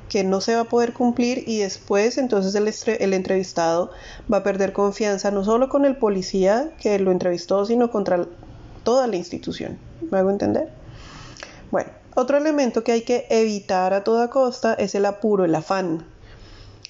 [0.08, 3.92] que no se va a poder cumplir y después entonces el, el entrevistado
[4.32, 8.26] va a perder confianza no solo con el policía que lo entrevistó, sino contra
[8.82, 9.78] toda la institución.
[10.10, 10.68] ¿Me hago entender?
[11.70, 16.06] Bueno, otro elemento que hay que evitar a toda costa es el apuro, el afán.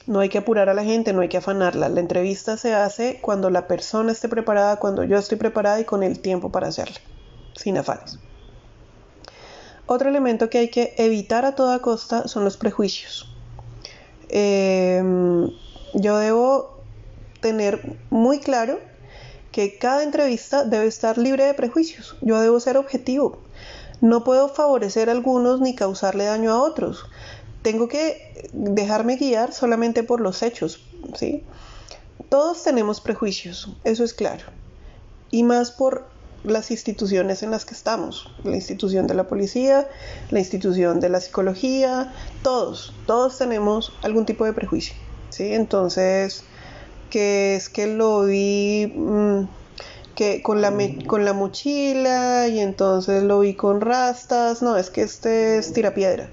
[0.07, 1.89] No hay que apurar a la gente, no hay que afanarla.
[1.89, 6.05] La entrevista se hace cuando la persona esté preparada, cuando yo estoy preparada y con
[6.05, 7.01] el tiempo para hacerla,
[7.57, 8.21] sin afanes.
[9.87, 13.29] Otro elemento que hay que evitar a toda costa son los prejuicios.
[14.29, 15.51] Em,
[15.95, 16.85] yo debo
[17.41, 18.79] tener muy claro
[19.51, 22.17] que cada entrevista debe estar libre de prejuicios.
[22.21, 23.39] Yo debo ser objetivo.
[24.01, 27.05] No puedo favorecer a algunos ni causarle daño a otros.
[27.63, 30.81] Tengo que dejarme guiar solamente por los hechos,
[31.15, 31.45] ¿sí?
[32.29, 34.45] Todos tenemos prejuicios, eso es claro.
[35.31, 36.07] Y más por
[36.45, 39.89] las instituciones en las que estamos, la institución de la policía,
[40.31, 44.95] la institución de la psicología, todos, todos tenemos algún tipo de prejuicio,
[45.31, 45.53] ¿sí?
[45.53, 46.45] Entonces,
[47.11, 49.45] que es que lo vi mm,
[50.17, 50.73] que con la,
[51.07, 56.29] con la mochila y entonces lo vi con rastas, no, es que este es tirapiedra.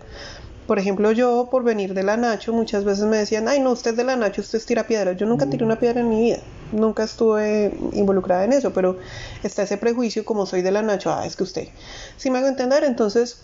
[0.66, 3.92] Por ejemplo, yo por venir de la Nacho muchas veces me decían, ay no, usted
[3.92, 5.12] es de la Nacho, usted es tirapiedra.
[5.12, 6.38] Yo nunca tiré una piedra en mi vida,
[6.72, 8.98] nunca estuve involucrada en eso, pero
[9.44, 11.68] está ese prejuicio como soy de la Nacho, ah, es que usted.
[12.16, 13.44] Si me hago entender, entonces,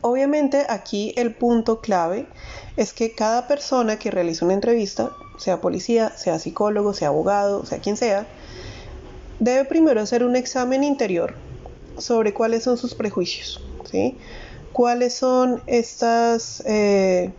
[0.00, 2.26] obviamente aquí el punto clave
[2.78, 7.80] es que cada persona que realiza una entrevista, sea policía, sea psicólogo, sea abogado, sea
[7.80, 8.26] quien sea,
[9.38, 11.34] debe primero hacer un examen interior
[11.98, 14.18] sobre cuáles son sus prejuicios, ¿sí?
[14.76, 17.32] cuáles son estas, eh,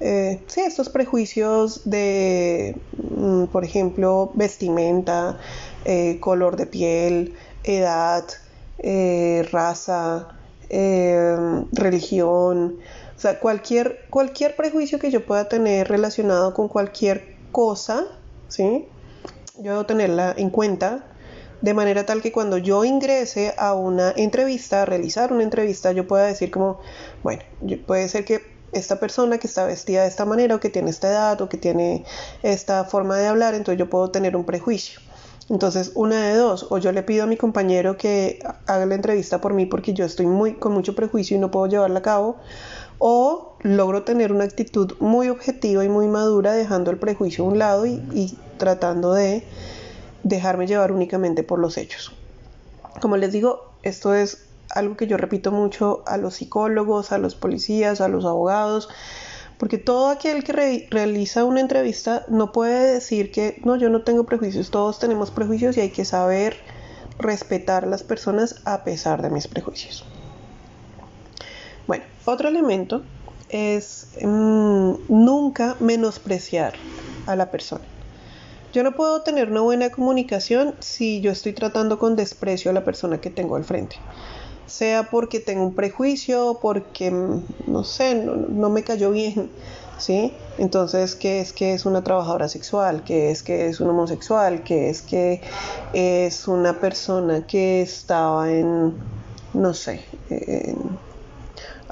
[0.00, 5.38] eh, estos prejuicios de, mm, por ejemplo, vestimenta,
[5.86, 8.24] eh, color de piel, edad,
[9.50, 10.28] raza,
[11.72, 12.76] religión,
[13.16, 18.04] o sea, cualquier, cualquier prejuicio que yo pueda tener relacionado con cualquier cosa,
[18.48, 18.84] ¿sí?
[19.56, 21.06] Yo debo tenerla en cuenta
[21.64, 26.06] de manera tal que cuando yo ingrese a una entrevista, a realizar una entrevista, yo
[26.06, 26.78] pueda decir como,
[27.22, 27.42] bueno,
[27.86, 28.42] puede ser que
[28.72, 31.56] esta persona que está vestida de esta manera o que tiene esta edad o que
[31.56, 32.04] tiene
[32.42, 35.00] esta forma de hablar, entonces yo puedo tener un prejuicio.
[35.48, 39.40] Entonces, una de dos, o yo le pido a mi compañero que haga la entrevista
[39.40, 42.36] por mí porque yo estoy muy con mucho prejuicio y no puedo llevarla a cabo,
[42.98, 47.58] o logro tener una actitud muy objetiva y muy madura dejando el prejuicio a un
[47.58, 49.44] lado y, y tratando de
[50.24, 52.12] dejarme llevar únicamente por los hechos.
[53.00, 57.34] Como les digo, esto es algo que yo repito mucho a los psicólogos, a los
[57.34, 58.88] policías, a los abogados,
[59.58, 64.24] porque todo aquel que realiza una entrevista no puede decir que no, yo no tengo
[64.24, 66.56] prejuicios, todos tenemos prejuicios y hay que saber
[67.18, 70.04] respetar a las personas a pesar de mis prejuicios.
[71.86, 73.02] Bueno, otro elemento
[73.50, 76.74] es mm, nunca menospreciar
[77.26, 77.84] a la persona.
[78.74, 82.82] Yo no puedo tener una buena comunicación si yo estoy tratando con desprecio a la
[82.82, 83.94] persona que tengo al frente.
[84.66, 89.48] Sea porque tengo un prejuicio, porque, mm, no sé, no, me cayó bien,
[89.96, 90.32] ¿sí?
[90.58, 93.04] Entonces, ¿qué es que es una trabajadora sexual?
[93.04, 94.64] ¿Qué es que es un homosexual?
[94.64, 95.40] ¿Qué es que
[95.92, 98.94] es una persona que estaba en,
[99.52, 100.98] no sé, en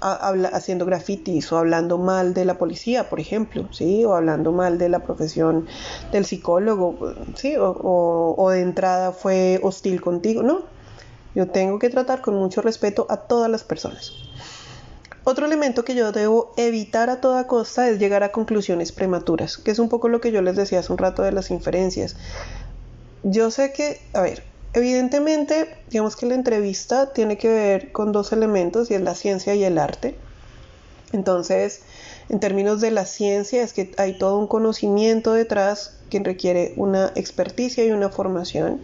[0.02, 4.04] haciendo grafitis o hablando mal de la policía, por ejemplo, ¿sí?
[4.04, 5.66] O hablando mal de la profesión
[6.10, 7.56] del psicólogo, ¿sí?
[7.56, 10.62] O, o de entrada fue hostil contigo, ¿no?
[11.34, 14.12] Yo tengo que tratar con mucho respeto a todas las personas.
[15.24, 19.70] Otro elemento que yo debo evitar a toda costa es llegar a conclusiones prematuras, que
[19.70, 22.16] es un poco lo que yo les decía hace un rato de las inferencias.
[23.22, 24.42] Yo sé que, a ver,
[24.74, 29.54] Evidentemente, digamos que la entrevista tiene que ver con dos elementos y es la ciencia
[29.54, 30.16] y el arte.
[31.12, 31.82] Entonces,
[32.30, 37.12] en términos de la ciencia es que hay todo un conocimiento detrás que requiere una
[37.14, 38.80] experticia y una formación,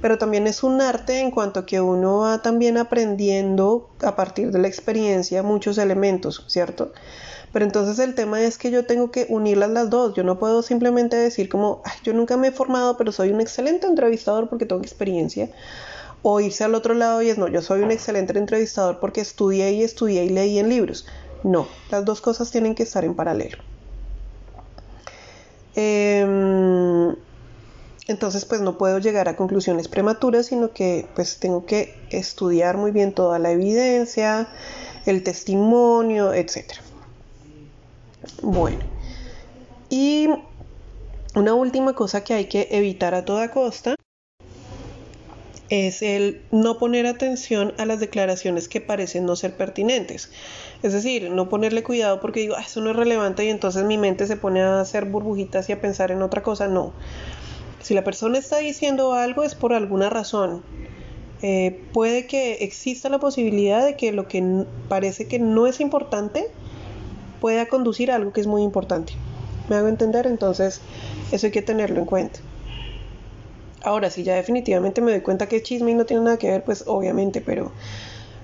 [0.00, 4.60] pero también es un arte en cuanto que uno va también aprendiendo a partir de
[4.60, 6.92] la experiencia muchos elementos, ¿cierto?
[7.56, 10.12] Pero entonces el tema es que yo tengo que unirlas las dos.
[10.12, 13.86] Yo no puedo simplemente decir como, yo nunca me he formado, pero soy un excelente
[13.86, 15.48] entrevistador porque tengo experiencia.
[16.20, 19.72] O irse al otro lado y es, no, yo soy un excelente entrevistador porque estudié
[19.72, 21.06] y estudié y leí en libros.
[21.44, 23.56] No, las dos cosas tienen que estar en paralelo.
[25.74, 27.16] Em,
[28.06, 32.90] entonces, pues no puedo llegar a conclusiones prematuras, sino que pues tengo que estudiar muy
[32.90, 34.46] bien toda la evidencia,
[35.06, 36.82] el testimonio, etcétera.
[38.42, 38.78] Bueno,
[39.88, 40.28] y
[41.34, 43.94] una última cosa que hay que evitar a toda costa
[45.68, 50.30] es el no poner atención a las declaraciones que parecen no ser pertinentes.
[50.82, 53.98] Es decir, no ponerle cuidado porque digo, ah, eso no es relevante y entonces mi
[53.98, 56.68] mente se pone a hacer burbujitas y a pensar en otra cosa.
[56.68, 56.92] No.
[57.82, 60.62] Si la persona está diciendo algo es por alguna razón.
[61.42, 66.48] Eh, puede que exista la posibilidad de que lo que parece que no es importante
[67.40, 69.14] pueda conducir a algo que es muy importante.
[69.68, 70.26] ¿Me hago entender?
[70.26, 70.80] Entonces,
[71.32, 72.40] eso hay que tenerlo en cuenta.
[73.82, 76.50] Ahora, si ya definitivamente me doy cuenta que es chisme y no tiene nada que
[76.50, 77.72] ver, pues obviamente, pero,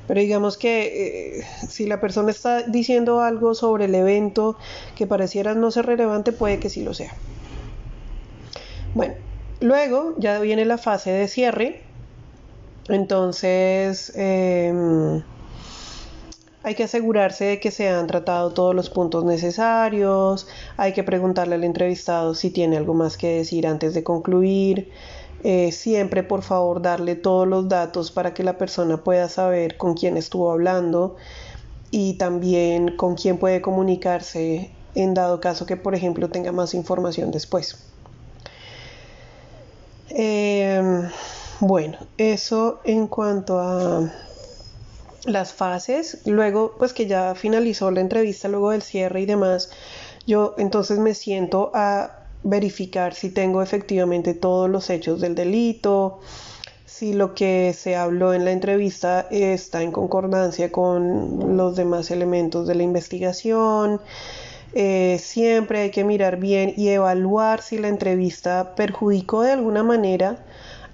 [0.07, 4.57] pero digamos que eh, si la persona está diciendo algo sobre el evento
[4.95, 7.12] que pareciera no ser relevante, puede que sí lo sea.
[8.95, 9.14] Bueno,
[9.61, 11.82] luego ya viene la fase de cierre.
[12.88, 15.22] Entonces, em,
[16.63, 20.47] hay que asegurarse de que se han tratado todos los puntos necesarios,
[20.77, 24.91] hay que preguntarle al entrevistado si tiene algo más que decir antes de concluir.
[25.45, 29.95] Eh, siempre por favor darle todos los datos para que la persona pueda saber con
[29.95, 31.17] quién estuvo hablando
[31.91, 37.33] y también con quién puede comunicarse en dado caso que por ejemplo tenga más información
[37.33, 37.77] después.
[40.11, 41.09] Em,
[41.59, 44.13] bueno, eso en cuanto a
[45.25, 49.70] las fases, luego pues que ya finalizó la entrevista, luego del cierre y demás,
[50.27, 56.20] yo entonces me siento a verificar si tengo efectivamente todos los hechos del delito,
[56.87, 62.66] si lo que se habló en la entrevista está en concordancia con los demás elementos
[62.66, 64.01] de la investigación.
[64.75, 70.39] Eh, siempre hay que mirar bien y evaluar si la entrevista perjudicó de alguna manera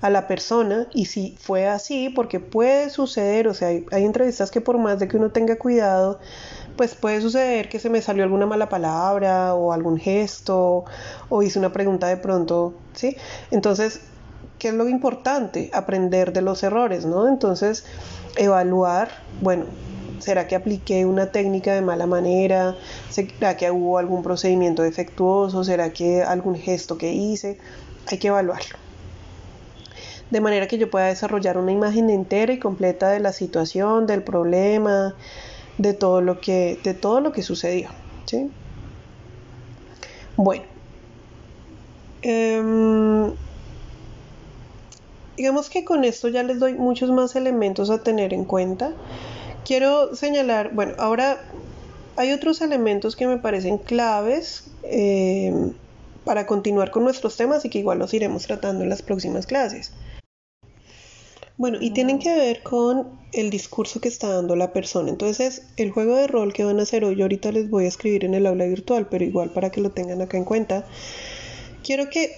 [0.01, 4.61] a la persona y si fue así, porque puede suceder, o sea, hay, entrevistas que
[4.61, 6.21] por más de que uno tenga cuidado,
[6.77, 10.85] pues puede suceder que se me salió alguna mala palabra o algún gesto
[11.29, 13.17] o hice una pregunta de pronto, ¿sí?
[13.51, 14.01] Entonces,
[14.59, 15.71] ¿qué es lo importante?
[15.73, 17.27] Aprender de los errores, ¿no?
[17.27, 17.85] Entonces,
[18.37, 19.09] evaluar,
[19.41, 19.65] bueno,
[20.21, 22.77] ¿será que apliqué una técnica de mala manera?
[23.11, 25.65] ¿Será que hubo algún procedimiento defectuoso?
[25.65, 27.59] ¿Será que algún gesto que hice?
[28.07, 28.88] Hay que evaluarlo
[30.31, 34.23] de manera que yo pueda desarrollar una imagen entera y completa de la situación, del
[34.23, 35.15] problema,
[35.79, 37.89] de todo lo que, de todo lo que sucedió.
[38.27, 38.51] ¿sí?
[40.37, 40.65] Bueno,
[42.23, 43.33] em,
[45.37, 48.93] digamos que con esto ya les doy muchos más elementos a tener en cuenta.
[49.65, 51.41] Quiero señalar, bueno, ahora
[52.17, 55.73] hay otros elementos que me parecen claves eh,
[56.25, 59.93] para continuar con nuestros temas y que igual los iremos tratando en las próximas clases.
[61.59, 65.11] Bueno, y tienen que ver con el discurso que está dando la persona.
[65.11, 68.25] Entonces, el juego de rol que van a hacer hoy, ahorita les voy a escribir
[68.25, 70.87] en el aula virtual, pero igual para que lo tengan acá en cuenta,
[71.83, 72.31] quiero que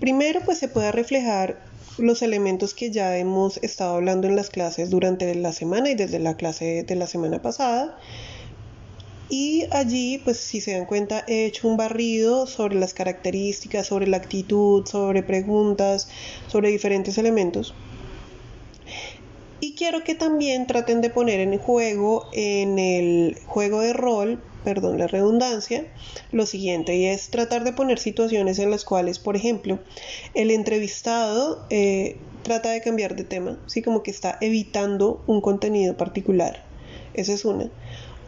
[0.00, 1.62] primero pues se pueda reflejar
[1.98, 6.18] los elementos que ya hemos estado hablando en las clases durante la semana y desde
[6.18, 7.96] la clase de la semana pasada.
[9.28, 14.08] Y allí, pues si se dan cuenta, he hecho un barrido sobre las características, sobre
[14.08, 16.08] la actitud, sobre preguntas,
[16.48, 17.72] sobre diferentes elementos
[19.60, 24.98] y quiero que también traten de poner en juego, en el juego de rol, perdón
[24.98, 25.86] la redundancia,
[26.32, 29.78] lo siguiente, y es tratar de poner situaciones en las cuales, por ejemplo,
[30.34, 33.82] el entrevistado eh, trata de cambiar de tema, ¿sí?
[33.82, 36.64] como que está evitando un contenido particular.
[37.14, 37.70] Esa es una.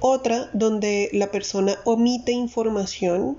[0.00, 3.36] Otra, donde la persona omite información.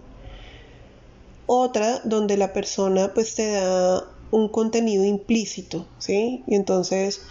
[1.46, 6.44] Otra, donde la persona pues te da un contenido implícito, ¿sí?
[6.48, 7.22] Y entonces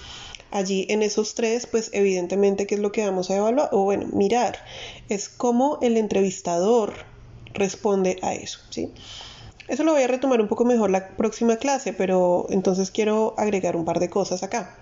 [0.50, 3.68] Allí en esos tres, pues evidentemente, ¿qué es lo que vamos a evaluar?
[3.72, 4.58] O bueno, mirar,
[5.08, 6.92] es cómo el entrevistador
[7.54, 8.92] responde a eso, ¿sí?
[9.68, 13.76] Eso lo voy a retomar un poco mejor la próxima clase, pero entonces quiero agregar
[13.76, 14.76] un par de cosas acá.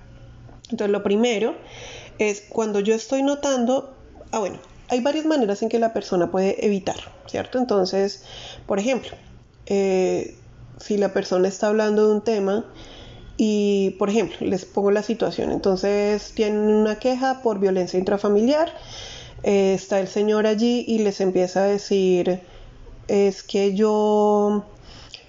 [0.71, 1.55] Entonces, lo primero
[2.19, 3.95] es cuando yo estoy notando,
[4.33, 4.59] ah, bueno,
[4.89, 6.97] hay varias maneras en que la persona puede evitar,
[7.27, 7.59] ¿cierto?
[7.59, 8.25] Entonces,
[8.67, 9.11] por ejemplo,
[9.67, 10.35] eh,
[10.79, 12.65] si la persona está hablando de un tema
[13.41, 15.53] y, por ejemplo, les pongo la situación.
[15.53, 18.75] Entonces, tienen una queja por violencia intrafamiliar.
[19.45, 22.41] Eh, está el señor allí y les empieza a decir,
[23.07, 24.65] es que yo...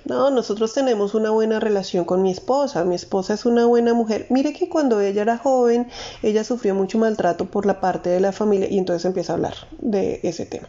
[0.05, 2.83] No, nosotros tenemos una buena relación con mi esposa.
[2.83, 4.25] Mi esposa es una buena mujer.
[4.31, 5.87] Mire que cuando ella era joven,
[6.23, 9.53] ella sufrió mucho maltrato por la parte de la familia y entonces empieza a hablar
[9.77, 10.67] de ese tema.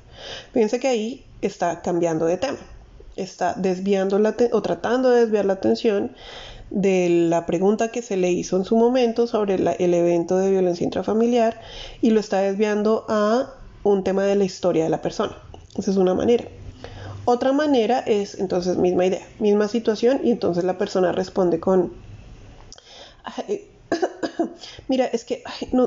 [0.53, 2.59] Fíjense que ahí está cambiando de tema.
[3.17, 6.15] Está desviando la o tratando de desviar la atención
[6.71, 10.85] de la pregunta que se le hizo en su momento sobre el evento de violencia
[10.85, 11.61] intrafamiliar
[12.01, 13.53] y lo está desviando a
[13.83, 15.37] un tema de la historia de la persona.
[15.77, 16.45] Esa es una manera.
[17.25, 21.93] Otra manera es entonces misma idea, misma situación y entonces la persona responde con,
[24.89, 25.43] mira, es que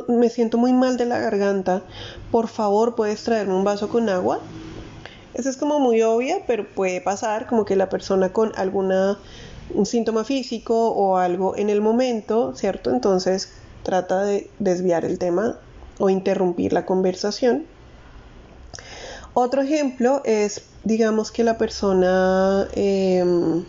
[0.07, 1.81] me siento muy mal de la garganta,
[2.31, 4.39] por favor puedes traerme un vaso con agua.
[5.33, 9.17] Esa es como muy obvia, pero puede pasar como que la persona con alguna
[9.71, 12.91] un síntoma físico o algo en el momento, ¿cierto?
[12.91, 13.53] Entonces
[13.83, 15.59] trata de desviar el tema
[15.99, 17.65] o interrumpir la conversación.
[19.33, 23.63] Otro ejemplo es, digamos que la persona em,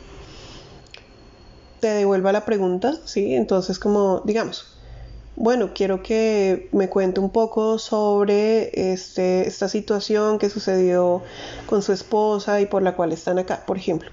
[1.80, 3.34] te devuelva la pregunta, ¿sí?
[3.34, 4.74] Entonces como, digamos,
[5.36, 11.22] bueno, quiero que me cuente un poco sobre este, esta situación que sucedió
[11.66, 14.10] con su esposa y por la cual están acá, por ejemplo.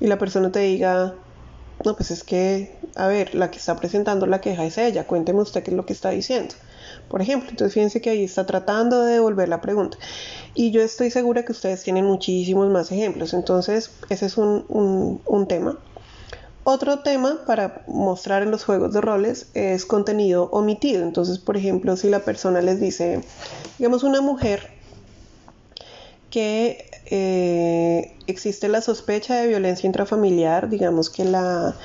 [0.00, 1.14] Y la persona te diga,
[1.84, 5.40] no, pues es que, a ver, la que está presentando la queja es ella, cuénteme
[5.40, 6.54] usted qué es lo que está diciendo.
[7.08, 9.98] Por ejemplo, entonces fíjense que ahí está tratando de devolver la pregunta.
[10.54, 13.34] Y yo estoy segura que ustedes tienen muchísimos más ejemplos.
[13.34, 15.78] Entonces, ese es un, un tema.
[16.62, 21.02] Otro tema para mostrar en los juegos de roles es contenido omitido.
[21.02, 23.22] Entonces, por ejemplo, si la persona les dice,
[23.78, 24.68] digamos, una mujer
[26.30, 31.76] que eh, existe la sospecha de violencia intrafamiliar, digamos que la,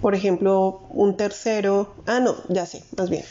[0.00, 3.24] por ejemplo, un tercero, ah, no, ya sé, más bien.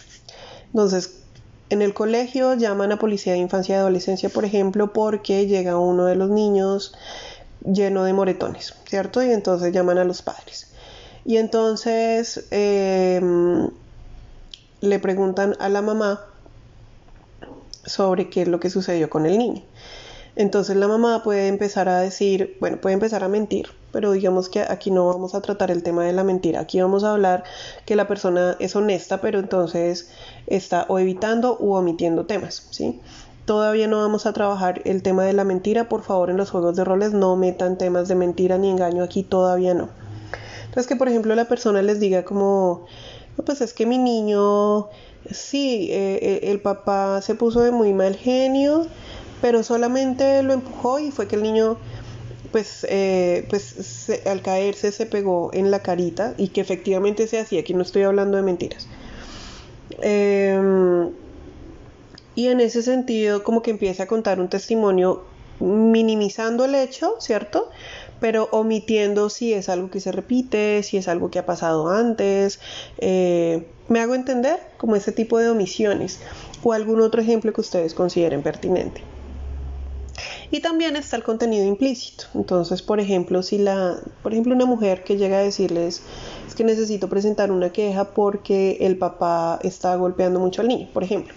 [0.68, 1.22] Entonces,
[1.70, 6.06] en el colegio llaman a policía de infancia y adolescencia, por ejemplo, porque llega uno
[6.06, 6.94] de los niños
[7.66, 9.24] lleno de moretones, ¿cierto?
[9.24, 10.68] Y entonces llaman a los padres.
[11.26, 13.70] Y entonces em,
[14.80, 16.22] le preguntan a la mamá
[17.86, 19.64] sobre qué es lo que sucedió con el niño.
[20.38, 24.62] Entonces la mamá puede empezar a decir, bueno, puede empezar a mentir, pero digamos que
[24.62, 27.44] aquí no vamos a tratar el tema de la mentira, aquí vamos a hablar
[27.88, 30.12] que la persona es honesta, pero entonces
[30.46, 33.02] está o evitando u omitiendo temas, ¿sí?
[33.46, 36.76] Todavía no vamos a trabajar el tema de la mentira, por favor en los juegos
[36.76, 39.90] de roles no metan temas de mentira ni engaño aquí, todavía no.
[40.66, 42.86] Entonces que por ejemplo la persona les diga como,
[43.44, 44.90] pues es que mi niño,
[45.32, 48.86] sí, eh, eh, el papá se puso de muy mal genio,
[49.42, 51.78] pero solamente lo empujó y fue que el niño
[52.52, 57.62] pues, eh, pues al caerse se pegó en la carita y que efectivamente se hacía,
[57.62, 58.88] aquí no estoy hablando de mentiras.
[60.02, 61.12] Em,
[62.36, 65.24] y en ese sentido como que empieza a contar un testimonio
[65.60, 67.70] minimizando el hecho, ¿cierto?
[68.20, 72.60] pero omitiendo si es algo que se repite, si es algo que ha pasado antes.
[72.98, 76.20] Eh, me hago entender como ese tipo de omisiones
[76.64, 79.02] o algún otro ejemplo que ustedes consideren pertinente.
[80.50, 82.26] Y también está el contenido implícito.
[82.34, 86.02] Entonces, por ejemplo, si la, por ejemplo, una mujer que llega a decirles
[86.48, 91.04] es que necesito presentar una queja porque el papá está golpeando mucho al niño, por
[91.04, 91.34] ejemplo.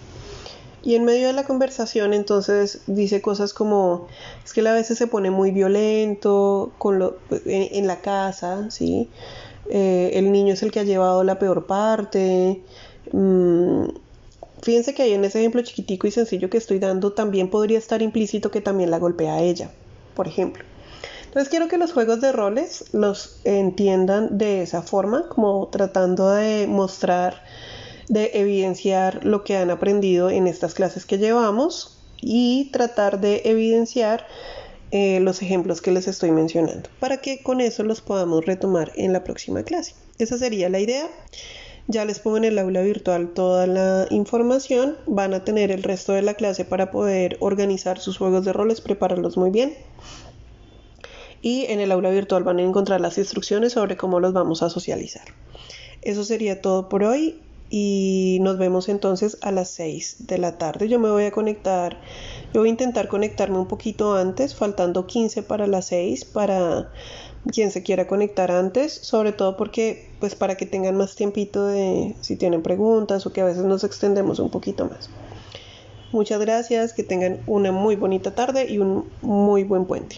[0.83, 4.07] Y en medio de la conversación entonces dice cosas como,
[4.45, 9.11] es que él a veces se pone muy violento con lo, en, la casa, ¿sí?
[9.69, 12.63] Eh, el niño es el que ha llevado la peor parte.
[13.13, 13.89] Mm,
[14.63, 18.03] fíjense que ahí en ese ejemplo chiquitico y sencillo que estoy dando también podría estar
[18.03, 19.71] implícito que también la golpea a ella,
[20.15, 20.65] por ejemplo.
[21.25, 26.67] Entonces quiero que los juegos de roles los entiendan de esa forma, como tratando de
[26.67, 27.43] mostrar
[28.09, 34.27] de evidenciar lo que han aprendido en estas clases que llevamos y tratar de evidenciar
[34.91, 39.13] eh, los ejemplos que les estoy mencionando para que con eso los podamos retomar en
[39.13, 39.95] la próxima clase.
[40.19, 41.09] Esa sería la idea.
[41.87, 44.97] Ya les pongo en el aula virtual toda la información.
[45.07, 48.81] Van a tener el resto de la clase para poder organizar sus juegos de roles,
[48.81, 49.75] prepararlos muy bien.
[51.43, 54.71] Y en el aula virtual van a encontrar las instrucciones sobre cómo los vamos a
[54.71, 55.25] socializar.
[56.03, 60.89] Eso sería todo por hoy y nos vemos entonces a las 6 de la tarde.
[60.89, 62.01] Yo me voy a conectar,
[62.53, 66.91] yo voy a intentar conectarme un poquito antes, faltando 15 para las 6 para
[67.53, 72.15] quien se quiera conectar antes, sobre todo porque pues para que tengan más tiempito de
[72.21, 75.09] si tienen preguntas o que a veces nos extendemos un poquito más.
[76.13, 80.17] Muchas gracias, que tengan una muy bonita tarde y un muy buen puente.